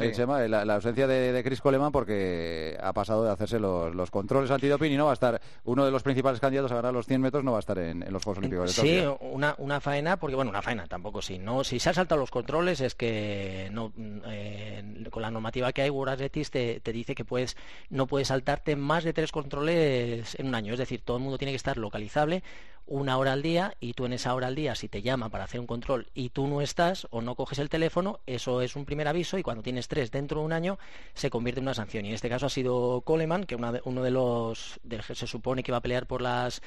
la, 0.47 0.73
ausencia 0.75 1.07
de, 1.07 1.41
Chris 1.43 1.61
Coleman 1.61 1.91
porque 1.91 2.77
ha 2.81 2.91
pasado 2.91 3.23
de 3.23 3.31
hacerse 3.31 3.59
los, 3.59 3.95
los, 3.95 4.11
controles 4.11 4.51
antidoping 4.51 4.91
y 4.91 4.97
no 4.97 5.05
va 5.05 5.11
a 5.11 5.13
estar, 5.13 5.41
uno 5.63 5.85
de 5.85 5.91
los 5.91 6.03
principales 6.03 6.39
candidatos 6.39 6.71
a 6.71 6.75
ganar 6.75 6.93
los 6.93 7.05
100 7.05 7.21
metros 7.21 7.43
no 7.43 7.51
va 7.51 7.57
a 7.57 7.59
estar 7.59 7.77
en, 7.77 7.99
los 8.11 8.23
Juegos 8.23 8.39
Olímpicos 8.39 8.75
de 8.75 8.81
Sí, 8.81 9.03
una, 9.21 9.55
una 9.59 9.79
faena, 9.79 10.17
porque 10.17 10.35
bueno, 10.35 10.51
una 10.51 10.61
faena 10.61 10.87
tampoco, 10.87 11.21
sí, 11.21 11.39
no, 11.39 11.63
si 11.63 11.79
se 11.79 11.89
han 11.89 11.95
saltado 11.95 12.19
los 12.19 12.31
controles 12.31 12.76
es 12.81 12.95
que 12.95 13.69
no, 13.71 13.94
eh, 14.27 15.06
con 15.09 15.21
la 15.21 15.31
normativa 15.31 15.71
que 15.74 15.81
hay, 15.81 15.89
World 15.89 16.13
Athletics 16.13 16.51
te, 16.51 16.81
dice 16.85 17.15
que 17.15 17.25
puedes, 17.25 17.57
no 17.89 18.07
puedes 18.07 18.29
saltarte 18.29 18.75
más 18.75 19.03
de 19.03 19.13
tres 19.13 19.31
controles 19.31 20.35
en 20.39 20.47
un 20.47 20.56
año. 20.56 20.74
Es 20.74 20.79
decir, 20.79 21.01
todo 21.01 21.18
el 21.18 21.24
mundo 21.24 21.38
tiene 21.38 21.51
que 21.51 21.57
estar 21.57 21.77
localizable 21.77 22.44
una 22.88 23.18
hora 23.18 23.33
al 23.33 23.41
día 23.41 23.75
y 23.81 23.94
tú 23.94 24.06
en 24.06 24.13
esa 24.13 24.33
hora 24.33 24.47
al 24.47 24.56
día, 24.56 24.74
si 24.74 24.88
te 24.88 25.01
llama 25.01 25.29
para 25.29 25.44
hacer 25.44 25.59
un 25.59 25.68
control 25.68 26.07
y 26.13 26.29
tú 26.29 26.47
no 26.47 26.62
estás 26.62 27.06
o 27.12 27.21
no 27.21 27.35
coges 27.35 27.59
el 27.59 27.69
teléfono, 27.69 28.21
eso 28.25 28.62
es 28.62 28.77
un 28.77 28.85
primer 28.85 29.09
aviso 29.09 29.38
y 29.38 29.44
cuando 29.44 29.62
tienes 29.62 29.89
tres 29.89 30.09
dentro 30.09 30.39
de 30.39 30.45
un 30.45 30.53
año 30.53 30.80
se 31.13 31.30
convierte 31.30 31.59
en 31.59 31.65
una 31.65 31.73
sanción. 31.73 32.06
Y 32.06 32.09
en 32.09 32.15
este 32.15 32.30
caso 32.30 32.45
ha 32.45 32.50
sido 32.50 33.01
Coleman, 33.01 33.44
que 33.44 33.56
uno 33.56 34.03
de 34.03 34.12
los 34.12 34.80
se 35.13 35.27
supone 35.27 35.63
que 35.63 35.71
va 35.71 35.80
a 35.80 35.81
pelear 35.81 36.07
por 36.07 36.21
las 36.21 36.62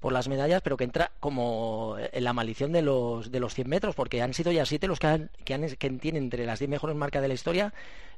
por 0.00 0.12
las 0.12 0.28
medallas, 0.28 0.62
pero 0.62 0.76
que 0.76 0.84
entra 0.84 1.10
como 1.20 1.96
en 1.98 2.24
la 2.24 2.32
maldición 2.32 2.72
de 2.72 2.82
los, 2.82 3.30
de 3.30 3.40
los 3.40 3.54
100 3.54 3.68
metros, 3.68 3.94
porque 3.94 4.22
han 4.22 4.34
sido 4.34 4.52
ya 4.52 4.66
siete 4.66 4.86
los 4.86 4.98
que, 4.98 5.06
han, 5.06 5.30
que, 5.44 5.54
han, 5.54 5.68
que 5.68 5.90
tienen 5.90 6.24
entre 6.24 6.46
las 6.46 6.58
10 6.58 6.70
mejores 6.70 6.96
marcas 6.96 7.22
de 7.22 7.28
la 7.28 7.34
historia 7.34 7.72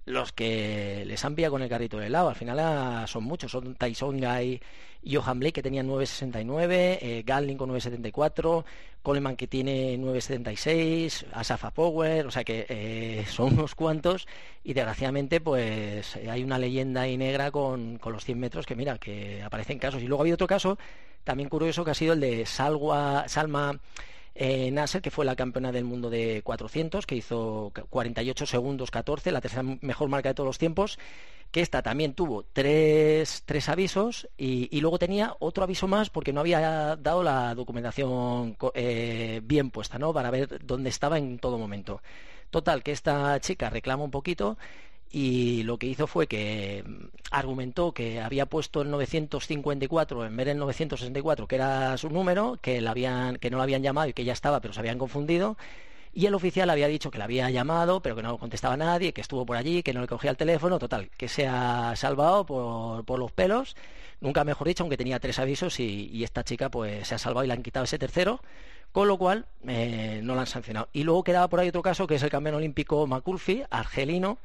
los 0.09 0.33
que 0.33 1.05
les 1.07 1.25
han 1.25 1.35
pillado 1.35 1.53
con 1.53 1.63
el 1.63 1.69
carrito 1.69 1.99
de 1.99 2.07
helado. 2.07 2.31
Al 2.31 2.35
final 2.35 2.59
ah, 2.61 3.05
son 3.07 3.25
muchos, 3.25 3.53
son 3.53 3.75
Tyson 3.75 4.19
Guy 4.19 4.61
y 5.03 5.15
Johan 5.15 5.39
Blake 5.39 5.55
que 5.55 5.63
tenían 5.63 5.89
9.69, 5.89 6.99
eh, 7.01 7.25
con 7.57 7.71
9.74, 7.71 8.65
Coleman 9.03 9.37
que 9.37 9.47
tiene 9.47 9.97
9.76, 9.99 11.27
Asafa 11.33 11.71
Power, 11.71 12.27
o 12.27 12.31
sea 12.31 12.43
que 12.43 12.67
eh, 12.69 13.25
son 13.29 13.55
unos 13.55 13.75
cuantos 13.75 14.27
y 14.65 14.73
desgraciadamente 14.73 15.41
pues 15.41 16.17
hay 16.17 16.43
una 16.43 16.59
leyenda 16.59 17.03
ahí 17.03 17.17
negra 17.17 17.51
con, 17.51 17.99
con 17.99 18.13
los 18.13 18.25
100 18.25 18.41
metros 18.41 18.67
que 18.67 18.75
mira, 18.75 18.99
que 18.99 19.43
aparecen 19.43 19.79
casos. 19.79 20.03
Y 20.03 20.07
luego 20.07 20.23
había 20.23 20.35
otro 20.35 20.47
caso 20.47 20.79
también 21.25 21.49
curioso 21.49 21.85
que 21.85 21.91
ha 21.91 21.95
sido 21.95 22.15
el 22.15 22.21
de 22.21 22.47
Salma 22.47 23.27
eh, 24.35 24.71
Nasser, 24.71 25.03
que 25.03 25.11
fue 25.11 25.25
la 25.25 25.35
campeona 25.35 25.73
del 25.73 25.85
mundo 25.85 26.11
de 26.11 26.43
400, 26.45 27.07
que 27.07 27.17
hizo 27.17 27.73
48 27.91 28.47
segundos 28.47 28.91
14, 28.91 29.33
la 29.33 29.41
tercera 29.41 29.65
mejor 29.81 30.09
marca 30.09 30.29
de 30.29 30.35
todos 30.35 30.47
los 30.47 30.59
tiempos, 30.59 30.99
que 31.51 31.61
esta 31.61 31.83
también 31.83 32.15
tuvo 32.15 32.45
tres, 32.53 33.43
tres 33.47 33.69
avisos 33.69 34.29
y, 34.37 34.81
luego 34.81 34.99
tenía 34.99 35.35
otro 35.41 35.65
aviso 35.65 35.89
más 35.89 36.11
porque 36.11 36.33
no 36.33 36.41
había 36.41 36.97
dado 36.97 37.23
la 37.23 37.55
documentación 37.55 38.57
eh, 38.75 39.41
bien 39.43 39.71
puesta, 39.71 39.99
¿no? 39.99 40.13
Para 40.13 40.31
ver 40.31 40.65
dónde 40.65 40.91
estaba 40.91 41.19
en 41.19 41.39
todo 41.39 41.59
momento. 41.59 42.01
Total, 42.51 42.83
que 42.83 42.93
esta 42.93 43.41
chica 43.41 43.71
reclama 43.71 44.05
un 44.05 44.11
poquito 44.11 44.57
y 45.11 45.63
lo 45.63 45.79
que 45.79 45.87
hizo 45.87 46.07
fue 46.07 46.27
que 46.27 46.85
mm, 46.87 47.05
argumentó 47.31 47.93
que 47.93 48.21
había 48.21 48.47
puesto 48.47 48.83
el 48.83 48.91
954 48.91 50.27
en 50.27 50.37
vez 50.37 50.47
del 50.47 50.59
964, 50.59 51.47
que 51.47 51.57
era 51.57 51.97
su 51.97 52.11
número, 52.11 52.59
que, 52.61 52.79
que 53.41 53.51
no 53.51 53.57
lo 53.57 53.63
habían 53.63 53.83
llamado 53.83 54.09
y 54.09 54.13
que 54.13 54.25
ya 54.25 54.33
estaba, 54.33 54.61
pero 54.61 54.75
se 54.75 54.81
habían 54.81 54.99
confundido. 54.99 55.57
Y 56.15 56.27
el 56.27 56.35
oficial 56.35 56.69
había 56.71 56.89
dicho 56.89 57.11
que 57.11 57.19
le 57.19 57.25
había 57.25 57.51
llamado, 57.51 58.01
pero 58.01 58.17
que 58.17 58.23
no 58.23 58.39
contestaba 58.39 58.77
nadie, 58.77 59.13
que 59.13 59.21
estuvo 59.21 59.47
por 59.47 59.57
allí, 59.57 59.83
que 59.83 59.93
no 59.93 60.01
le 60.01 60.09
cogía 60.09 60.31
el 60.31 60.37
teléfono, 60.37 60.79
total, 60.79 61.11
que 61.17 61.29
se 61.29 61.47
ha 61.47 61.95
salvado 61.97 62.45
por, 62.45 63.19
los 63.19 63.33
pelos, 63.33 63.77
nunca 64.21 64.45
mejor 64.45 64.67
dicho, 64.67 64.83
aunque 64.83 64.97
tenía 64.97 65.21
tres 65.21 65.39
avisos 65.39 65.79
y, 65.81 66.25
esta 66.25 66.45
chica 66.45 66.71
pues 66.71 67.07
se 67.09 67.15
ha 67.15 67.19
salvado 67.19 67.45
y 67.45 67.49
le 67.49 67.55
han 67.55 67.63
quitado 67.63 67.85
ese 67.85 67.99
tercero, 67.99 68.41
con 68.91 69.07
lo 69.07 69.17
cual 69.19 69.47
eh, 69.67 70.21
no 70.23 70.35
la 70.35 70.43
han 70.43 70.47
sancionado. 70.47 70.89
Y 70.93 71.05
luego 71.05 71.23
quedaba 71.23 71.49
por 71.49 71.61
ahí 71.61 71.69
otro 71.69 71.83
caso, 71.83 72.07
que 72.07 72.17
es 72.17 72.23
el 72.23 72.31
campeón 72.31 72.57
olímpico 72.57 73.07
Maculfi, 73.07 73.63
argelino, 73.71 74.39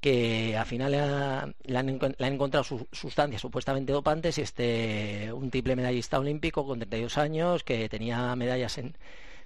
que 0.00 0.56
al 0.56 0.66
final 0.66 0.92
le, 0.92 1.78
han, 1.78 1.88
encontrado 1.88 2.64
sustancias 2.92 3.40
supuestamente 3.40 3.92
dopantes 3.92 4.38
y 4.38 4.42
este 4.42 5.32
un 5.32 5.50
triple 5.50 5.76
medallista 5.76 6.18
olímpico 6.18 6.64
con 6.66 6.78
32 6.78 7.18
años 7.18 7.64
que 7.64 7.88
tenía 7.88 8.34
medallas 8.36 8.78
en 8.78 8.96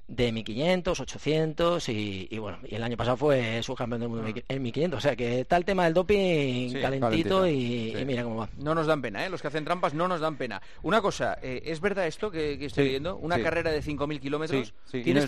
de 0.08 0.32
1500, 0.32 1.00
800 1.00 1.88
y, 1.88 2.28
y, 2.30 2.38
bueno, 2.38 2.58
y 2.64 2.74
el 2.74 2.82
año 2.82 2.96
pasado 2.96 3.16
fue 3.16 3.62
subcampeón 3.62 4.00
del 4.00 4.08
mundo 4.10 4.24
ah. 4.26 4.40
en 4.48 4.62
1500. 4.62 4.98
O 4.98 5.00
sea 5.00 5.16
que 5.16 5.40
está 5.40 5.56
el 5.56 5.64
tema 5.64 5.84
del 5.84 5.94
doping 5.94 6.74
calentito, 6.74 7.46
y, 7.46 7.94
mira 8.06 8.24
cómo 8.24 8.36
va. 8.36 8.48
No 8.58 8.74
nos 8.74 8.86
dan 8.86 9.00
pena, 9.00 9.24
¿eh? 9.24 9.30
los 9.30 9.40
que 9.40 9.48
hacen 9.48 9.64
trampas 9.64 9.94
no 9.94 10.08
nos 10.08 10.20
dan 10.20 10.36
pena. 10.36 10.60
Una 10.82 11.00
cosa, 11.00 11.38
eh, 11.42 11.62
¿es 11.66 11.80
verdad 11.80 12.06
esto 12.06 12.30
que, 12.30 12.64
estoy 12.64 12.88
viendo? 12.88 13.16
Una 13.16 13.40
carrera 13.42 13.70
de 13.70 13.82
5.000 13.82 14.20
kilómetros. 14.20 14.74
Tienes 14.90 15.26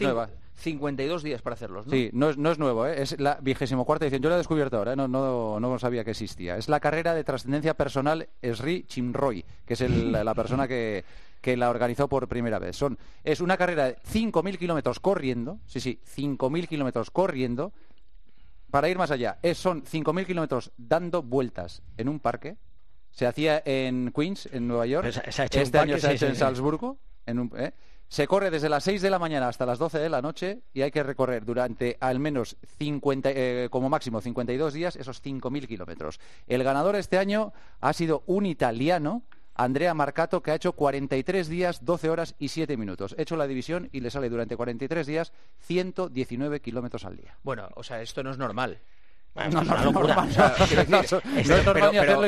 52 0.56 1.22
días 1.22 1.42
para 1.42 1.54
hacerlos, 1.54 1.86
¿no? 1.86 1.92
Sí, 1.92 2.10
no 2.12 2.30
es, 2.30 2.38
no 2.38 2.52
es 2.52 2.58
nuevo, 2.58 2.86
¿eh? 2.86 3.02
es 3.02 3.18
la 3.18 3.38
vigésimo 3.40 3.84
cuarta 3.84 4.04
edición. 4.04 4.22
Yo 4.22 4.28
la 4.28 4.36
he 4.36 4.38
descubierto 4.38 4.76
ahora, 4.76 4.92
¿eh? 4.92 4.96
no, 4.96 5.08
no, 5.08 5.58
no 5.58 5.78
sabía 5.78 6.04
que 6.04 6.12
existía. 6.12 6.56
Es 6.56 6.68
la 6.68 6.80
carrera 6.80 7.14
de 7.14 7.24
trascendencia 7.24 7.74
personal 7.74 8.28
Sri 8.42 8.84
Chimroy, 8.86 9.44
que 9.66 9.74
es 9.74 9.80
la 9.80 10.34
persona 10.34 10.68
que 10.68 11.04
que 11.44 11.58
la 11.58 11.68
organizó 11.68 12.08
por 12.08 12.26
primera 12.26 12.58
vez. 12.58 12.74
Son, 12.74 12.98
es 13.22 13.42
una 13.42 13.58
carrera 13.58 13.84
de 13.84 13.96
5.000 13.98 14.56
kilómetros 14.56 14.98
corriendo, 14.98 15.60
sí, 15.66 15.78
sí, 15.78 16.00
5.000 16.16 16.66
kilómetros 16.66 17.10
corriendo. 17.10 17.74
Para 18.70 18.88
ir 18.88 18.96
más 18.96 19.10
allá, 19.10 19.38
es, 19.42 19.58
son 19.58 19.84
5.000 19.84 20.24
kilómetros 20.24 20.72
dando 20.78 21.22
vueltas 21.22 21.82
en 21.98 22.08
un 22.08 22.18
parque. 22.18 22.56
Se 23.10 23.26
hacía 23.26 23.62
en 23.66 24.10
Queens, 24.16 24.48
en 24.52 24.66
Nueva 24.66 24.86
York. 24.86 25.06
este 25.06 25.78
año 25.78 25.98
se 25.98 26.08
ha 26.08 26.12
hecho 26.12 26.26
en 26.26 26.34
Salzburgo. 26.34 26.96
En 27.26 27.38
un, 27.38 27.52
¿eh? 27.58 27.74
Se 28.08 28.26
corre 28.26 28.50
desde 28.50 28.70
las 28.70 28.84
6 28.84 29.02
de 29.02 29.10
la 29.10 29.18
mañana 29.18 29.48
hasta 29.48 29.66
las 29.66 29.78
12 29.78 29.98
de 29.98 30.08
la 30.08 30.22
noche 30.22 30.62
y 30.72 30.80
hay 30.80 30.90
que 30.90 31.02
recorrer 31.02 31.44
durante 31.44 31.98
al 32.00 32.20
menos 32.20 32.56
50, 32.78 33.30
eh, 33.32 33.68
como 33.70 33.90
máximo 33.90 34.22
52 34.22 34.72
días 34.72 34.96
esos 34.96 35.22
5.000 35.22 35.66
kilómetros. 35.66 36.20
El 36.46 36.64
ganador 36.64 36.96
este 36.96 37.18
año 37.18 37.52
ha 37.80 37.92
sido 37.92 38.22
un 38.26 38.46
italiano 38.46 39.24
Andrea 39.54 39.94
Marcato, 39.94 40.42
que 40.42 40.50
ha 40.50 40.54
hecho 40.54 40.73
43 40.73 41.49
días, 41.49 41.84
12 41.84 42.11
horas 42.11 42.34
y 42.38 42.49
7 42.49 42.76
minutos. 42.76 43.14
Ha 43.16 43.23
hecho 43.23 43.37
la 43.37 43.46
división 43.46 43.88
y 43.92 44.00
le 44.00 44.11
sale 44.11 44.28
durante 44.28 44.56
43 44.56 45.06
días 45.06 45.32
119 45.61 46.61
kilómetros 46.61 47.04
al 47.04 47.16
día. 47.16 47.38
Bueno, 47.42 47.68
o 47.75 47.82
sea, 47.82 48.02
esto 48.02 48.23
no 48.23 48.30
es 48.30 48.38
normal. 48.38 48.80
No, 49.34 49.64
no, 49.64 49.84
locura. 49.84 50.26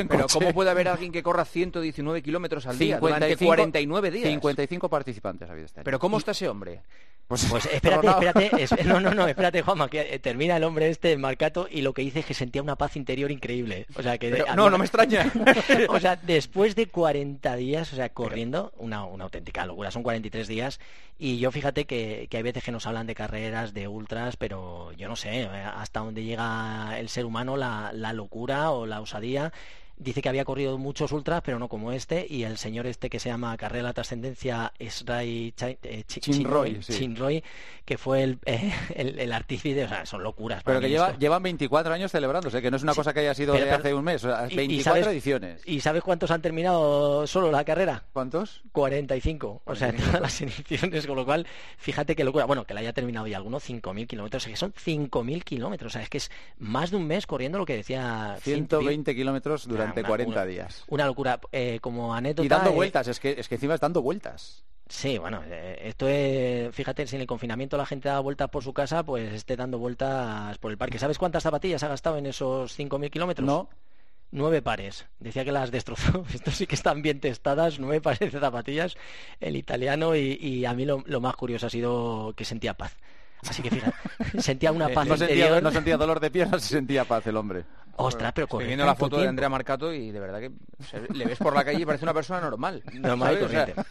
pero, 0.09 0.27
¿cómo 0.27 0.53
puede 0.53 0.69
haber 0.69 0.89
alguien 0.89 1.11
que 1.11 1.23
corra 1.23 1.45
119 1.45 2.21
kilómetros 2.21 2.65
al 2.67 2.77
día 2.77 2.99
durante 2.99 3.37
49 3.37 4.11
días? 4.11 4.29
55 4.29 4.89
participantes 4.89 5.49
ha 5.49 5.53
habido 5.53 5.65
este 5.65 5.79
año. 5.79 5.85
¿Pero 5.85 5.99
cómo 5.99 6.17
está 6.17 6.31
ese 6.31 6.49
hombre? 6.49 6.81
Pues, 7.27 7.45
pues 7.49 7.65
espérate, 7.71 8.07
espérate, 8.07 8.85
no, 8.85 9.01
no, 9.01 9.13
no, 9.13 9.27
espérate, 9.27 9.61
Juanma, 9.61 9.89
que 9.89 10.15
eh, 10.15 10.19
termina 10.19 10.55
el 10.55 10.63
hombre 10.63 10.89
este, 10.89 11.17
Marcato, 11.17 11.67
y 11.69 11.81
lo 11.81 11.93
que 11.93 12.01
dice 12.01 12.19
es 12.19 12.25
que 12.25 12.33
sentía 12.33 12.61
una 12.61 12.77
paz 12.77 12.95
interior 12.95 13.31
increíble. 13.31 13.85
O 13.95 14.01
sea, 14.01 14.17
que... 14.17 14.45
no, 14.55 14.69
no 14.69 14.77
me 14.77 14.85
extraña. 14.85 15.31
o 15.89 15.99
sea, 15.99 16.15
después 16.15 16.75
de 16.75 16.87
40 16.87 17.55
días, 17.57 17.91
o 17.91 17.97
sea, 17.97 18.09
corriendo, 18.09 18.71
una, 18.77 19.03
una 19.03 19.25
auténtica 19.25 19.65
locura, 19.65 19.91
son 19.91 20.03
43 20.03 20.47
días, 20.47 20.79
y 21.19 21.39
yo 21.39 21.51
fíjate 21.51 21.85
que, 21.85 22.27
que 22.29 22.37
hay 22.37 22.43
veces 22.43 22.63
que 22.63 22.71
nos 22.71 22.87
hablan 22.87 23.07
de 23.07 23.15
carreras, 23.15 23.73
de 23.73 23.87
ultras, 23.89 24.37
pero 24.37 24.93
yo 24.93 25.09
no 25.09 25.17
sé, 25.17 25.41
eh, 25.41 25.47
hasta 25.47 25.99
dónde 25.99 26.23
llega 26.23 26.96
el 26.99 27.09
ser 27.09 27.25
humano, 27.25 27.57
la, 27.57 27.91
locura 28.13 28.71
o 28.71 28.85
la 28.85 29.01
osadía 29.01 29.51
dice 29.97 30.21
que 30.21 30.29
había 30.29 30.45
corrido 30.45 30.77
muchos 30.77 31.11
ultras, 31.11 31.41
pero 31.43 31.59
no 31.59 31.67
como 31.67 31.91
este, 31.91 32.25
y 32.29 32.43
el 32.43 32.57
señor 32.57 32.85
este 32.87 33.09
que 33.09 33.19
se 33.19 33.29
llama 33.29 33.57
Carrera 33.57 33.77
de 33.77 33.83
la 33.83 33.93
Trascendencia 33.93 34.71
Esrai 34.77 35.53
eh, 35.57 36.03
Chinroy, 36.07 36.79
Chinroy, 36.79 37.43
que 37.83 37.97
fue 37.97 38.23
el, 38.23 38.39
eh, 38.45 38.71
el, 38.95 39.31
artífice, 39.31 39.85
o 39.85 39.89
sea, 39.89 40.05
son 40.05 40.23
locuras. 40.23 40.63
Pero 40.63 40.79
que 40.79 40.89
lleva, 40.89 41.17
llevan 41.17 41.41
24 41.43 41.93
años 41.93 42.11
celebrándose, 42.11 42.61
que 42.61 42.69
no 42.69 42.77
es 42.77 42.83
una 42.83 42.93
cosa 42.93 43.13
que 43.13 43.21
haya 43.21 43.33
sido 43.33 43.53
de 43.53 43.69
hace 43.69 43.93
un 43.93 44.03
mes, 44.03 44.23
o 44.23 44.29
sea, 44.29 44.47
24 44.47 45.11
ediciones. 45.11 45.61
¿Y 45.65 45.79
sabes 45.81 46.03
cuántos 46.03 46.31
han 46.31 46.41
terminado 46.41 47.25
solo 47.25 47.51
la 47.51 47.65
carrera? 47.65 48.03
¿Cuántos? 48.13 48.61
45, 48.71 49.61
o 49.65 49.75
sea, 49.75 49.95
todas 49.95 50.21
las 50.21 50.41
ediciones, 50.41 51.07
con 51.07 51.15
lo 51.15 51.25
cual, 51.25 51.47
fíjate 51.77 52.15
qué 52.15 52.23
locura. 52.23 52.45
Bueno, 52.45 52.65
que 52.65 52.73
la 52.73 52.81
haya 52.81 52.93
terminado 52.93 53.27
ya 53.27 53.37
alguno, 53.37 53.59
5.000 53.59 54.07
kilómetros, 54.07 54.43
o 54.43 54.45
sea, 54.45 54.53
que 54.53 54.57
son 54.57 54.73
5.000 54.73 55.43
kilómetros, 55.43 55.91
o 55.91 55.93
sea, 55.93 56.03
es 56.03 56.09
que 56.09 56.17
es 56.17 56.31
más 56.59 56.91
de 56.91 56.97
un 56.97 57.07
mes 57.07 57.25
corriendo 57.25 57.57
lo 57.57 57.65
que 57.65 57.75
decía... 57.75 58.37
120 58.41 59.15
kilómetros 59.15 59.67
durante 59.67 59.86
de 59.93 60.03
40 60.03 60.45
días. 60.45 60.83
Una 60.87 61.05
locura. 61.05 61.39
Eh, 61.51 61.79
como 61.81 62.13
anécdota... 62.13 62.45
Y 62.45 62.49
dando 62.49 62.71
vueltas, 62.71 63.07
es 63.07 63.19
que, 63.19 63.35
es 63.37 63.47
que 63.47 63.55
encima 63.55 63.75
es 63.75 63.79
dando 63.79 64.01
vueltas. 64.01 64.63
Sí, 64.89 65.17
bueno, 65.17 65.43
eh, 65.45 65.81
esto 65.83 66.07
es, 66.07 66.73
fíjate, 66.73 67.05
si 67.07 67.15
en 67.15 67.21
el 67.21 67.27
confinamiento 67.27 67.75
la 67.75 67.85
gente 67.85 68.07
da 68.07 68.19
vueltas 68.21 68.49
por 68.49 68.63
su 68.63 68.73
casa, 68.73 69.03
pues 69.03 69.33
esté 69.33 69.57
dando 69.57 69.77
vueltas 69.79 70.57
por 70.59 70.71
el 70.71 70.77
parque. 70.77 70.97
¿Sabes 70.97 71.17
cuántas 71.17 71.43
zapatillas 71.43 71.83
ha 71.83 71.89
gastado 71.89 72.17
en 72.17 72.25
esos 72.25 72.77
5.000 72.77 73.09
kilómetros? 73.09 73.45
No. 73.45 73.69
Nueve 74.29 74.61
pares. 74.61 75.07
Decía 75.19 75.45
que 75.45 75.51
las 75.51 75.71
destrozó. 75.71 76.25
Esto 76.33 76.51
sí 76.51 76.67
que 76.67 76.75
están 76.75 77.01
bien 77.01 77.19
testadas. 77.19 77.79
Nueve 77.79 78.01
pares 78.01 78.31
de 78.31 78.39
zapatillas, 78.39 78.97
el 79.39 79.55
italiano. 79.55 80.15
Y, 80.15 80.65
a 80.65 80.73
mí 80.73 80.85
lo, 80.85 81.21
más 81.21 81.35
curioso 81.35 81.67
ha 81.67 81.69
sido 81.69 82.33
que 82.35 82.45
sentía 82.45 82.73
paz. 82.73 82.95
Así 83.49 83.61
que 83.61 83.69
fíjate, 83.69 84.41
sentía 84.41 84.71
una 84.71 84.87
eh, 84.89 84.93
paz 84.93 85.07
no 85.07 85.17
Sentía, 85.17 85.61
no 85.61 85.71
sentía 85.71 85.97
dolor 85.97 86.19
de 86.19 86.31
piernas, 86.31 86.63
sentía 86.63 87.05
paz 87.05 87.25
el 87.27 87.37
hombre. 87.37 87.65
Ostras, 87.99 88.31
pero 88.33 88.45
Estoy 88.45 88.65
viendo 88.65 88.85
la 88.85 88.93
foto 88.93 89.19
de 89.19 89.27
Andrea 89.27 89.49
Marcato 89.49 89.91
y 89.91 90.11
de 90.11 90.19
verdad 90.19 90.39
que 90.39 90.51
le 91.13 91.25
ves 91.25 91.39
por 91.39 91.55
la 91.55 91.65
calle 91.65 91.81
y 91.81 91.85
parece 91.85 92.05
una 92.05 92.13
persona 92.13 92.39
normal. 92.39 92.83
Normal 92.93 93.39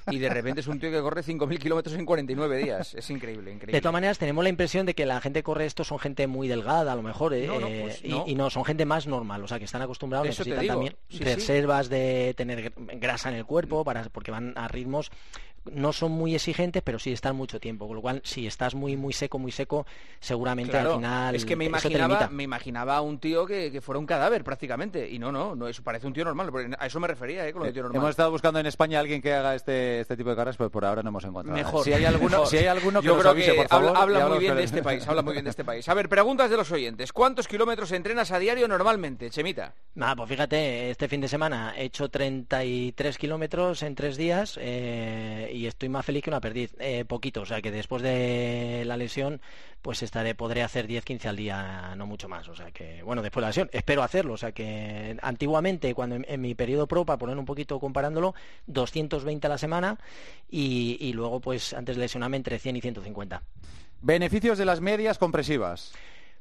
y 0.08 0.18
de 0.18 0.28
repente 0.28 0.60
es 0.60 0.68
un 0.68 0.78
tío 0.78 0.92
que 0.92 1.00
corre 1.00 1.22
5.000 1.22 1.58
kilómetros 1.58 1.96
en 1.96 2.06
49 2.06 2.56
días. 2.56 2.94
Es 2.94 3.10
increíble, 3.10 3.50
increíble. 3.50 3.76
De 3.76 3.80
todas 3.80 3.92
maneras, 3.92 4.16
tenemos 4.18 4.44
la 4.44 4.50
impresión 4.50 4.86
de 4.86 4.94
que 4.94 5.06
la 5.06 5.20
gente 5.20 5.40
que 5.40 5.44
corre 5.44 5.66
esto 5.66 5.82
son 5.82 5.98
gente 5.98 6.28
muy 6.28 6.46
delgada, 6.46 6.92
a 6.92 6.96
lo 6.96 7.02
mejor, 7.02 7.34
¿eh? 7.34 7.48
Pues 7.82 8.00
y, 8.04 8.34
no, 8.36 8.48
son 8.48 8.64
gente 8.64 8.84
más 8.84 9.08
normal, 9.08 9.42
o 9.42 9.48
sea, 9.48 9.58
que 9.58 9.64
están 9.64 9.82
acostumbrados, 9.82 10.28
Eso 10.28 10.44
necesitan 10.44 10.68
también 10.68 10.96
reservas 11.18 11.88
de 11.88 12.32
tener 12.36 12.72
grasa 12.76 13.30
en 13.30 13.34
el 13.34 13.44
cuerpo, 13.44 13.82
para, 13.82 14.04
porque 14.04 14.30
van 14.30 14.52
a 14.56 14.68
ritmos 14.68 15.10
no 15.72 15.92
son 15.92 16.12
muy 16.12 16.34
exigentes, 16.34 16.82
pero 16.82 16.98
sí 16.98 17.12
están 17.12 17.36
mucho 17.36 17.60
tiempo. 17.60 17.86
Con 17.86 17.96
lo 17.96 18.02
cual, 18.02 18.20
si 18.24 18.46
estás 18.46 18.74
muy 18.74 18.96
muy 18.96 19.12
seco, 19.12 19.38
muy 19.38 19.52
seco, 19.52 19.86
seguramente 20.20 20.76
al 20.76 20.94
final. 20.94 21.34
Es 21.34 21.44
que 21.44 21.56
me 21.56 21.64
imaginaba, 21.64 22.28
me 22.30 22.42
imaginaba 22.42 22.96
a 22.96 23.00
un 23.00 23.18
tío 23.18 23.46
que, 23.46 23.80
fuera 23.80 23.98
un 23.98 24.06
cadáver 24.06 24.44
prácticamente. 24.44 25.08
Y 25.08 25.18
no, 25.18 25.32
no, 25.32 25.54
no, 25.54 25.68
eso 25.68 25.82
parece 25.82 26.06
un 26.06 26.12
tío 26.12 26.24
normal. 26.24 26.50
A 26.78 26.86
eso 26.86 27.00
me 27.00 27.06
refería, 27.06 27.46
¿eh? 27.46 27.52
Con 27.52 27.60
lo 27.60 27.66
de 27.66 27.72
tío 27.72 27.82
normal. 27.82 28.00
Hemos 28.00 28.10
estado 28.10 28.30
buscando 28.30 28.60
en 28.60 28.66
España 28.66 28.98
a 28.98 29.00
alguien 29.00 29.20
que 29.20 29.32
haga 29.32 29.54
este, 29.54 30.00
este 30.00 30.16
tipo 30.16 30.30
de 30.30 30.36
carreras, 30.36 30.56
pero 30.56 30.70
por 30.70 30.84
ahora 30.84 31.02
no 31.02 31.08
hemos 31.10 31.24
encontrado. 31.24 31.56
Mejor. 31.56 31.84
Si 31.84 31.92
hay 31.92 32.04
alguno, 32.04 32.46
Si 32.46 32.58
hay 32.58 32.66
alguno 32.66 33.00
que 33.00 33.06
Yo 33.06 33.18
creo 33.18 33.34
que 33.34 33.54
por 33.54 33.68
favor, 33.68 33.96
habla, 33.96 34.28
muy 34.28 34.38
bien 34.38 34.56
de 34.56 34.64
este 34.64 34.82
país. 34.82 35.06
Habla 35.06 35.22
muy 35.22 35.32
bien 35.32 35.44
de 35.44 35.50
este 35.50 35.64
país. 35.64 35.88
A 35.88 35.94
ver, 35.94 36.08
preguntas 36.08 36.50
de 36.50 36.56
los 36.56 36.70
oyentes. 36.70 37.12
¿Cuántos 37.12 37.48
kilómetros 37.48 37.92
entrenas 37.92 38.30
a 38.32 38.38
diario 38.38 38.68
normalmente, 38.68 39.30
Chemita? 39.30 39.74
Nada, 39.94 40.16
pues 40.16 40.28
fíjate, 40.28 40.90
este 40.90 41.08
fin 41.08 41.20
de 41.20 41.28
semana 41.28 41.74
he 41.76 41.84
hecho 41.84 42.08
33 42.08 43.18
kilómetros 43.18 43.82
en 43.82 43.94
tres 43.94 44.16
días 44.16 44.58
eh, 44.60 45.50
y 45.56 45.66
estoy 45.66 45.88
más 45.88 46.04
feliz 46.04 46.22
que 46.22 46.30
una 46.30 46.40
perdí 46.40 46.68
eh, 46.78 47.04
poquito, 47.04 47.42
o 47.42 47.46
sea 47.46 47.62
que 47.62 47.70
después 47.70 48.02
de 48.02 48.84
la 48.86 48.96
lesión 48.96 49.40
pues 49.82 50.02
estaré 50.02 50.34
podré 50.34 50.62
hacer 50.62 50.86
10-15 50.86 51.26
al 51.26 51.36
día, 51.36 51.94
no 51.96 52.06
mucho 52.06 52.28
más, 52.28 52.48
o 52.48 52.54
sea 52.54 52.70
que 52.70 53.02
bueno, 53.02 53.22
después 53.22 53.40
de 53.40 53.44
la 53.44 53.48
lesión 53.48 53.70
espero 53.72 54.02
hacerlo, 54.02 54.34
o 54.34 54.36
sea 54.36 54.52
que 54.52 55.16
antiguamente 55.22 55.94
cuando 55.94 56.16
en, 56.16 56.40
mi 56.40 56.54
periodo 56.54 56.86
pro 56.86 57.04
para 57.04 57.18
poner 57.18 57.38
un 57.38 57.44
poquito 57.44 57.80
comparándolo, 57.80 58.34
220 58.66 59.46
a 59.46 59.50
la 59.50 59.58
semana 59.58 59.98
y, 60.50 60.98
y 61.00 61.12
luego 61.12 61.40
pues 61.40 61.72
antes 61.72 61.96
de 61.96 62.02
lesionarme 62.02 62.36
entre 62.36 62.58
100 62.58 62.76
y 62.76 62.80
150. 62.80 63.42
Beneficios 64.02 64.58
de 64.58 64.64
las 64.66 64.80
medias 64.80 65.18
compresivas. 65.18 65.92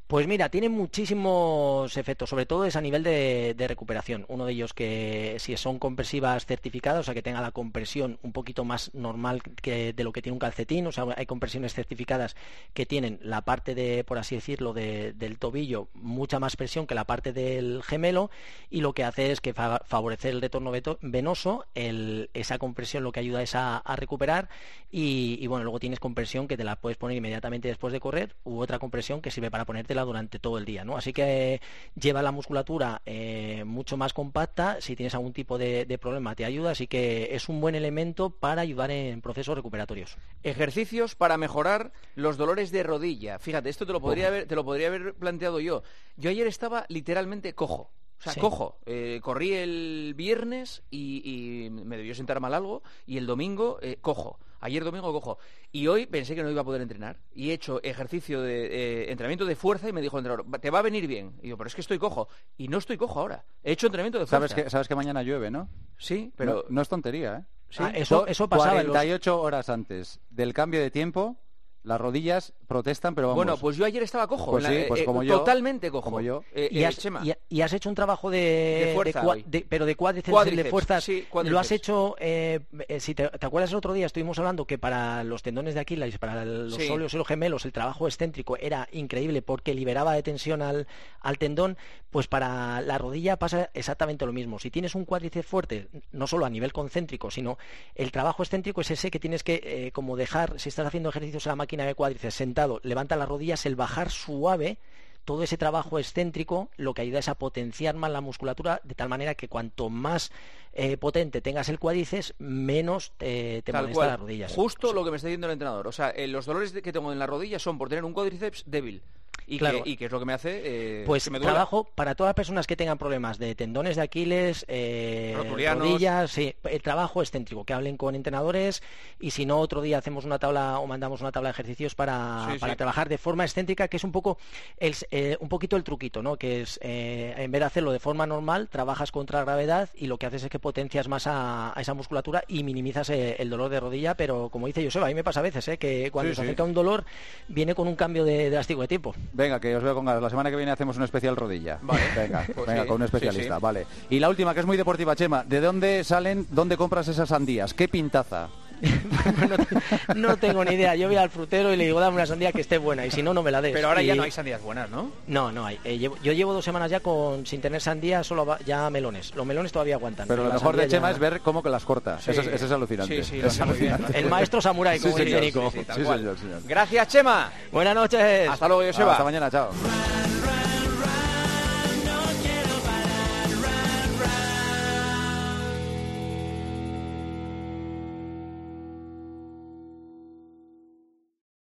Pues 0.08 0.28
mira, 0.28 0.50
tiene 0.50 0.70
muchísimos 0.70 1.98
efectos, 1.98 2.30
sobre 2.30 2.46
todo 2.46 2.66
es 2.66 2.76
a 2.76 2.82
nivel 2.82 3.02
de, 3.02 3.56
recuperación. 3.68 4.24
Uno 4.28 4.46
de 4.46 4.54
ellos 4.54 4.72
que 4.76 5.38
si 5.40 5.58
son 5.58 5.80
compresivas 5.80 6.46
certificadas, 6.46 7.00
o 7.00 7.04
sea 7.04 7.16
que 7.16 7.24
tenga 7.24 7.42
la 7.42 7.50
compresión 7.50 8.20
un 8.22 8.32
poquito 8.32 8.64
más 8.66 8.94
normal 8.94 9.42
que 9.42 9.94
de 9.94 10.04
lo 10.04 10.12
que 10.12 10.22
tiene 10.22 10.34
un 10.34 10.40
calcetín, 10.40 10.86
o 10.86 10.92
sea, 10.92 11.06
hay 11.18 11.26
compresiones 11.26 11.74
certificadas 11.74 12.36
que 12.76 12.86
tienen 12.86 13.18
la 13.24 13.42
parte 13.42 13.74
de, 13.74 14.04
por 14.04 14.20
así 14.20 14.36
decirlo, 14.36 14.74
del 14.74 15.40
tobillo 15.40 15.88
mucha 15.96 16.38
más 16.38 16.56
presión 16.56 16.86
que 16.86 16.94
la 16.94 17.06
parte 17.06 17.34
del 17.34 17.82
gemelo 17.82 18.30
y 18.70 18.82
lo 18.82 18.94
que 18.94 19.06
hace 19.06 19.32
es 19.32 19.42
que 19.42 19.54
favorecer 19.54 20.36
el 20.36 20.42
retorno 20.42 20.72
venoso, 21.02 21.66
esa 21.74 22.60
compresión 22.60 23.04
lo 23.04 23.12
que 23.12 23.22
ayuda 23.22 23.42
es 23.42 23.56
a, 23.56 23.82
recuperar 23.96 24.50
y, 24.92 25.40
y 25.42 25.48
bueno, 25.48 25.64
luego 25.64 25.80
tienes 25.80 26.00
compresión 26.00 26.48
que 26.48 26.58
te 26.58 26.64
la 26.64 26.76
puedes 26.76 26.98
poner 26.98 27.18
inmediatamente 27.18 27.70
después 27.70 27.92
de 27.92 28.00
correr 28.00 28.36
u 28.44 28.60
otra 28.60 28.78
compresión 28.78 29.20
que 29.20 29.32
sirve 29.32 29.50
para 29.50 29.66
ponerte 29.66 29.95
durante 30.04 30.40
todo 30.40 30.58
el 30.58 30.66
día, 30.66 30.84
¿no? 30.84 30.98
Así 30.98 31.14
que 31.14 31.62
lleva 31.96 32.22
la 32.22 32.32
musculatura 32.32 33.02
eh, 33.06 33.64
mucho 33.66 33.98
más 33.98 34.14
compacta, 34.14 34.82
si 34.82 34.96
tienes 34.96 35.16
algún 35.16 35.34
tipo 35.34 35.58
de, 35.58 35.98
problema 36.02 36.36
te 36.36 36.46
ayuda, 36.46 36.72
así 36.72 36.88
que 36.88 37.30
es 37.32 37.48
un 37.48 37.62
buen 37.62 37.75
elemento 37.75 38.30
para 38.30 38.62
ayudar 38.62 38.92
en 38.92 39.22
procesos 39.22 39.56
recuperatorios. 39.56 40.18
Ejercicios 40.44 41.16
para 41.16 41.38
mejorar 41.38 41.92
los 42.16 42.38
dolores 42.38 42.72
de 42.72 42.84
rodilla. 42.84 43.40
Fíjate, 43.40 43.70
esto 43.70 43.86
te 43.86 43.94
lo 43.94 44.02
podría, 44.02 44.28
haber, 44.28 44.48
te 44.48 44.56
lo 44.56 44.66
podría 44.66 44.88
haber 44.88 45.14
planteado 45.14 45.60
yo. 45.60 45.84
Yo 46.18 46.30
ayer 46.30 46.48
estaba 46.48 46.86
literalmente 46.90 47.54
cojo. 47.54 47.92
O 48.20 48.24
sea, 48.24 48.42
cojo. 48.42 48.80
Eh, 48.86 49.20
corrí 49.22 49.54
el 49.54 50.14
viernes 50.16 50.84
y, 50.90 51.70
me 51.72 51.98
debió 51.98 52.16
sentar 52.16 52.40
mal 52.40 52.54
algo 52.54 52.84
y 53.06 53.18
el 53.18 53.25
domingo 53.25 53.80
eh, 53.82 53.98
cojo. 54.02 54.40
Ayer 54.60 54.84
domingo 54.84 55.12
cojo. 55.12 55.38
Y 55.72 55.88
hoy 55.88 56.06
pensé 56.06 56.36
que 56.36 56.44
no 56.44 56.50
iba 56.50 56.62
a 56.62 56.64
poder 56.66 56.82
entrenar. 56.82 57.20
Y 57.34 57.50
he 57.50 57.54
hecho 57.54 57.82
ejercicio 57.84 58.42
de 58.42 58.66
eh, 58.66 59.12
entrenamiento 59.12 59.46
de 59.46 59.56
fuerza 59.56 59.90
y 59.90 59.94
me 59.94 60.02
dijo 60.02 60.18
el 60.18 60.26
entrenador, 60.26 60.60
te 60.60 60.70
va 60.70 60.80
a 60.80 60.84
venir 60.84 61.08
bien. 61.08 61.34
Y 61.42 61.50
yo, 61.50 61.58
pero 61.58 61.68
es 61.68 61.76
que 61.76 61.82
estoy 61.82 62.00
cojo. 62.00 62.28
Y 62.58 62.68
no 62.68 62.78
estoy 62.78 62.98
cojo 62.98 63.20
ahora. 63.20 63.46
He 63.64 63.74
hecho 63.74 63.88
entrenamiento 63.88 64.20
de 64.20 64.26
fuerza. 64.26 64.48
Sabes 64.48 64.64
que, 64.64 64.70
sabes 64.70 64.88
que 64.88 64.96
mañana 64.96 65.24
llueve, 65.24 65.52
¿no? 65.52 65.70
Sí, 65.98 66.32
pero... 66.36 66.66
No, 66.70 66.82
es 66.82 66.90
tontería, 66.90 67.38
¿eh? 67.38 67.46
¿Sí? 67.70 67.84
Ah, 67.84 67.92
eso, 67.96 68.28
eso 68.28 68.48
pasaba 68.48 68.74
48 68.74 69.42
horas 69.42 69.70
antes 69.70 70.20
del 70.30 70.54
cambio 70.54 70.80
de 70.80 70.92
tiempo 70.92 71.38
Las 71.86 72.01
rodillas 72.01 72.51
protestan, 72.68 73.13
pero 73.13 73.27
vamos. 73.27 73.38
Bueno, 73.46 73.58
pues 73.58 73.77
yo 73.77 73.86
ayer 73.86 74.01
estaba 74.01 74.25
cojo. 74.27 74.51
Pues 74.51 74.65
sí, 74.65 74.86
pues 74.88 75.01
eh, 75.01 75.06
yo. 75.24 75.38
Totalmente 75.39 75.92
cojo. 75.92 76.06
Como 76.06 76.20
yo. 76.20 76.44
Eh, 76.54 76.68
y, 76.72 76.84
has, 76.84 76.98
Chema. 76.98 77.22
y- 77.24 77.34
y 77.48 77.62
has 77.62 77.72
hecho 77.74 77.89
un 77.89 77.96
trabajo 77.96 78.32
de, 78.32 78.39
De 78.88 78.92
fuerza 78.96 79.24
de- 79.46 79.65
pero 79.70 79.86
de 79.86 79.96
cuádriceps, 79.96 80.32
Cuádriceps, 80.34 80.63
de 80.63 80.70
fuerzas. 80.72 81.04
sí, 81.04 81.13
lo 81.22 81.25
has 81.25 81.30
cuádriceps. 81.30 81.72
hecho, 81.72 82.15
eh, 82.20 82.60
eh, 82.88 83.00
si 83.00 83.13
te, 83.13 83.30
te 83.30 83.46
acuerdas 83.46 83.70
el 83.70 83.77
otro 83.77 83.94
día 83.94 84.08
estuvimos 84.08 84.39
hablando 84.39 84.65
que 84.65 84.80
para 84.80 85.24
los 85.24 85.44
tendones 85.44 85.75
de 85.75 85.82
Aquiles, 85.82 86.18
para 86.18 86.44
los 86.44 86.74
Sí. 86.74 86.89
óleos 86.89 87.13
y 87.13 87.18
los 87.18 87.27
gemelos, 87.27 87.65
el 87.65 87.72
trabajo 87.72 88.08
excéntrico 88.08 88.58
era 88.58 88.88
increíble 88.92 89.44
porque 89.44 89.75
liberaba 89.75 90.13
de 90.13 90.24
tensión 90.24 90.63
al, 90.63 90.88
al 91.22 91.38
tendón, 91.38 91.77
pues 92.10 92.27
para 92.27 92.82
la 92.82 92.98
rodilla 92.98 93.38
pasa 93.38 93.70
exactamente 93.75 94.25
lo 94.25 94.34
mismo. 94.34 94.58
Si 94.58 94.72
tienes 94.72 94.96
un 94.96 95.06
cuádriceps 95.06 95.46
fuerte, 95.48 95.88
no 96.12 96.25
solo 96.25 96.48
a 96.48 96.50
nivel 96.50 96.74
concéntrico, 96.74 97.30
sino 97.30 97.60
el 97.94 98.12
trabajo 98.12 98.42
excéntrico 98.42 98.82
es 98.82 98.89
ese 98.89 99.12
que 99.12 99.20
tienes 99.20 99.44
que 99.44 99.62
eh, 99.63 99.92
como 99.92 100.15
dejar, 100.15 100.60
si 100.60 100.70
estás 100.70 100.88
haciendo 100.88 101.10
ejercicios 101.10 101.46
en 101.46 101.51
la 101.51 101.56
máquina 101.58 101.75
de 101.84 101.96
cuádriceps 101.96 102.36
sentado, 102.36 102.79
levanta 102.84 103.17
las 103.17 103.27
rodillas, 103.27 103.65
el 103.65 103.75
bajar 103.75 104.10
suave 104.10 104.77
todo 105.25 105.44
ese 105.44 105.58
trabajo 105.58 106.00
excéntrico 106.00 106.70
lo 106.77 106.94
que 106.94 107.01
ayuda 107.01 107.20
es 107.20 107.27
a 107.27 107.36
potenciar 107.36 107.96
más 107.96 108.12
la 108.12 108.22
musculatura 108.22 108.79
de 108.84 108.94
tal 108.94 109.10
manera 109.10 109.34
que 109.34 109.50
cuanto 109.50 109.89
más 109.89 110.32
eh, 110.74 110.98
potente 110.98 111.41
tengas 111.41 111.67
el 111.70 111.79
cuádriceps, 111.79 112.36
menos 112.38 113.12
eh, 113.20 113.62
te 113.65 113.74
molesta 113.74 113.94
cual. 113.94 114.08
las 114.10 114.20
rodillas. 114.20 114.53
Justo 114.53 114.94
lo 114.94 115.03
que 115.03 115.12
me 115.12 115.17
está 115.17 115.27
diciendo 115.27 115.48
el 115.48 115.53
entrenador. 115.53 115.88
O 115.88 115.91
sea, 115.91 116.12
eh, 116.12 116.27
los 116.27 116.46
dolores 116.46 116.72
que 116.72 116.94
tengo 116.94 117.12
en 117.12 117.20
la 117.20 117.27
rodilla 117.27 117.60
son 117.60 117.77
por 117.77 117.89
tener 117.89 118.05
un 118.05 118.13
cuádriceps 118.13 118.63
débil. 118.67 119.01
Y, 119.48 119.58
Claro. 119.60 119.84
que, 119.84 119.90
y 119.92 119.98
que 119.98 120.06
es 120.06 120.12
lo 120.12 120.20
que 120.20 120.25
me 120.25 120.34
hace 120.34 120.62
eh, 120.64 121.04
Pues 121.06 121.24
que 121.25 121.30
me 121.32 121.40
duela. 121.40 121.54
trabajo 121.54 121.84
para 121.96 122.16
todas 122.16 122.30
las 122.30 122.36
personas 122.36 122.66
que 122.68 122.75
tengan 122.75 122.98
problemas 122.98 123.38
de 123.38 123.54
tendones 123.56 123.96
de 123.96 124.02
Aquiles, 124.02 124.66
eh, 124.68 125.36
rodillas, 125.38 126.32
sí, 126.32 126.56
el 126.70 126.82
trabajo 126.82 127.22
excéntrico, 127.22 127.64
que 127.64 127.74
hablen 127.74 127.98
con 127.98 128.16
entrenadores 128.16 128.82
y 129.20 129.32
si 129.32 129.46
no 129.46 129.60
otro 129.60 129.82
día 129.82 129.98
hacemos 129.98 130.25
una 130.25 130.40
tabla 130.40 130.80
o 130.80 130.88
mandamos 130.88 131.22
una 131.22 131.32
tabla 131.32 131.50
de 131.50 131.52
ejercicios 131.54 131.96
para, 131.96 132.48
Sí, 132.54 132.60
para 132.60 132.74
sí. 132.74 132.78
trabajar 132.78 133.10
de 133.10 133.18
forma 133.18 133.44
excéntrica, 133.44 133.88
que 133.88 133.98
es 133.98 134.04
un 134.04 134.12
poco 134.12 134.38
el, 134.78 134.96
eh, 135.12 135.38
un 135.40 135.50
poquito 135.50 135.75
el 135.78 135.84
truquito, 135.84 136.22
¿no? 136.22 136.38
Que 136.38 136.62
es 136.62 136.80
eh, 136.82 137.34
en 137.38 137.52
vez 137.52 137.60
de 137.62 137.66
hacerlo 137.66 137.92
de 137.92 138.00
forma 138.00 138.25
normal, 138.25 138.68
trabajas 138.70 139.12
contra 139.12 139.42
gravedad 139.44 139.90
y 139.96 140.08
lo 140.08 140.18
que 140.18 140.25
haces 140.25 140.44
es 140.44 140.50
que 140.50 140.60
potencias 140.60 141.08
más 141.08 141.28
a, 141.28 141.78
a 141.78 141.82
esa 141.82 141.94
musculatura 141.94 142.44
y 142.48 142.64
minimizas 142.64 143.10
eh, 143.10 143.36
el 143.40 143.50
dolor 143.50 143.70
de 143.70 143.80
rodilla, 143.80 144.16
pero 144.16 144.50
como 144.50 144.68
dice 144.68 144.84
Joseba, 144.84 145.06
a 145.06 145.10
mí 145.10 145.16
me 145.16 145.24
pasa 145.24 145.40
a 145.40 145.44
veces, 145.44 145.68
¿eh? 145.68 145.78
que 145.78 146.10
cuando 146.12 146.32
Sí, 146.32 146.36
se 146.36 146.42
sí. 146.42 146.48
acerca 146.48 146.64
un 146.64 146.74
dolor 146.74 147.06
viene 147.48 147.75
con 147.75 147.88
un 147.88 147.96
cambio 147.96 148.24
de 148.24 148.50
drástico 148.50 148.82
de 148.82 148.88
tiempo. 148.88 149.16
Venga, 149.36 149.60
que 149.60 149.75
os 149.75 149.84
veo 149.84 149.94
con 149.94 150.06
ganas. 150.06 150.22
La 150.22 150.30
semana 150.30 150.50
que 150.50 150.56
viene 150.56 150.72
hacemos 150.72 150.96
un 150.96 151.04
especial 151.04 151.36
rodilla. 151.36 151.77
Vale. 151.82 152.01
Venga, 152.15 152.46
Pues 152.56 152.68
venga, 152.68 152.84
sí, 152.84 152.88
con 152.88 153.01
un 153.01 153.01
sí, 153.01 153.15
especialista, 153.15 153.56
sí. 153.56 153.62
vale. 153.62 153.86
Y 154.10 154.20
la 154.20 154.30
última, 154.30 154.54
que 154.54 154.62
es 154.62 154.65
muy 154.65 154.77
deportiva, 154.77 155.13
Chema. 155.15 155.44
¿De 155.44 155.60
dónde 155.60 156.06
salen, 156.06 156.48
dónde 156.51 156.77
compras 156.77 157.10
esas 157.10 157.27
sandías? 157.27 157.74
¿Qué 157.74 157.89
pintaza? 157.89 158.48
No, 158.82 160.15
no 160.29 160.38
tengo 160.38 160.63
ni 160.65 160.75
idea. 160.75 160.96
Yo 160.96 161.08
voy 161.08 161.17
al 161.17 161.29
frutero 161.29 161.74
y 161.74 161.77
le 161.77 161.86
digo, 161.86 162.00
dame 162.00 162.15
una 162.15 162.25
sandía 162.25 162.51
que 162.51 162.62
esté 162.62 162.77
buena 162.77 163.05
y 163.05 163.12
si 163.12 163.22
no, 163.24 163.34
no 163.34 163.41
me 163.44 163.51
la 163.51 163.62
des. 163.62 163.74
Pero 163.74 163.88
ahora 163.89 164.01
ya 164.01 164.15
no 164.15 164.24
hay 164.24 164.32
sandías 164.32 164.62
buenas, 164.62 164.89
¿no? 164.89 165.12
No, 165.27 165.51
no 165.51 165.65
hay. 165.65 165.79
Eh, 165.84 165.98
llevo- 165.98 166.17
yo 166.24 166.34
llevo 166.34 166.53
dos 166.53 166.63
semanas 166.65 166.89
ya 166.91 167.00
con 167.00 167.46
sin 167.46 167.62
tener 167.62 167.82
sandía, 167.82 168.24
solo 168.24 168.46
va- 168.46 168.60
ya 168.65 168.89
melones. 168.89 169.34
Los 169.36 169.46
melones 169.46 169.72
todavía 169.72 169.96
aguantan. 169.96 170.27
Pero 170.27 170.44
lo 170.46 170.53
mejor 170.53 170.75
de 170.75 170.88
Chema 170.88 171.08
ya- 171.10 171.13
es 171.13 171.20
ver 171.20 171.41
cómo 171.41 171.62
que 171.63 171.70
las 171.70 171.84
corta. 171.86 172.20
Sí. 172.20 172.32
Eso, 172.32 172.41
es, 172.41 172.48
eso 172.48 172.65
es 172.65 172.72
alucinante. 172.72 173.24
Sí, 173.24 173.24
sí, 173.24 173.39
Es 173.46 173.53
bien. 173.58 173.70
alucinante. 173.70 174.20
El 174.20 174.25
maestro 174.29 174.62
samurái, 174.62 174.98
Sí, 175.00 175.03
como 175.05 175.17
dice 175.17 175.29
señor, 175.29 175.41
Nico. 175.44 175.72
Sí, 175.72 175.79
sí, 175.79 175.86
tal 175.86 175.96
Sí, 175.98 176.03
cual. 176.03 176.20
señor, 176.20 176.38
señor. 176.39 176.62
Gracias, 176.65 177.08
Chema. 177.08 177.51
Buenas 177.72 177.96
noches. 177.96 178.50
Hasta 178.50 178.67
luego, 178.67 178.84
Joseba. 178.84 179.12
Hasta 179.13 179.24
mañana, 179.24 179.50
chao. 179.51 179.70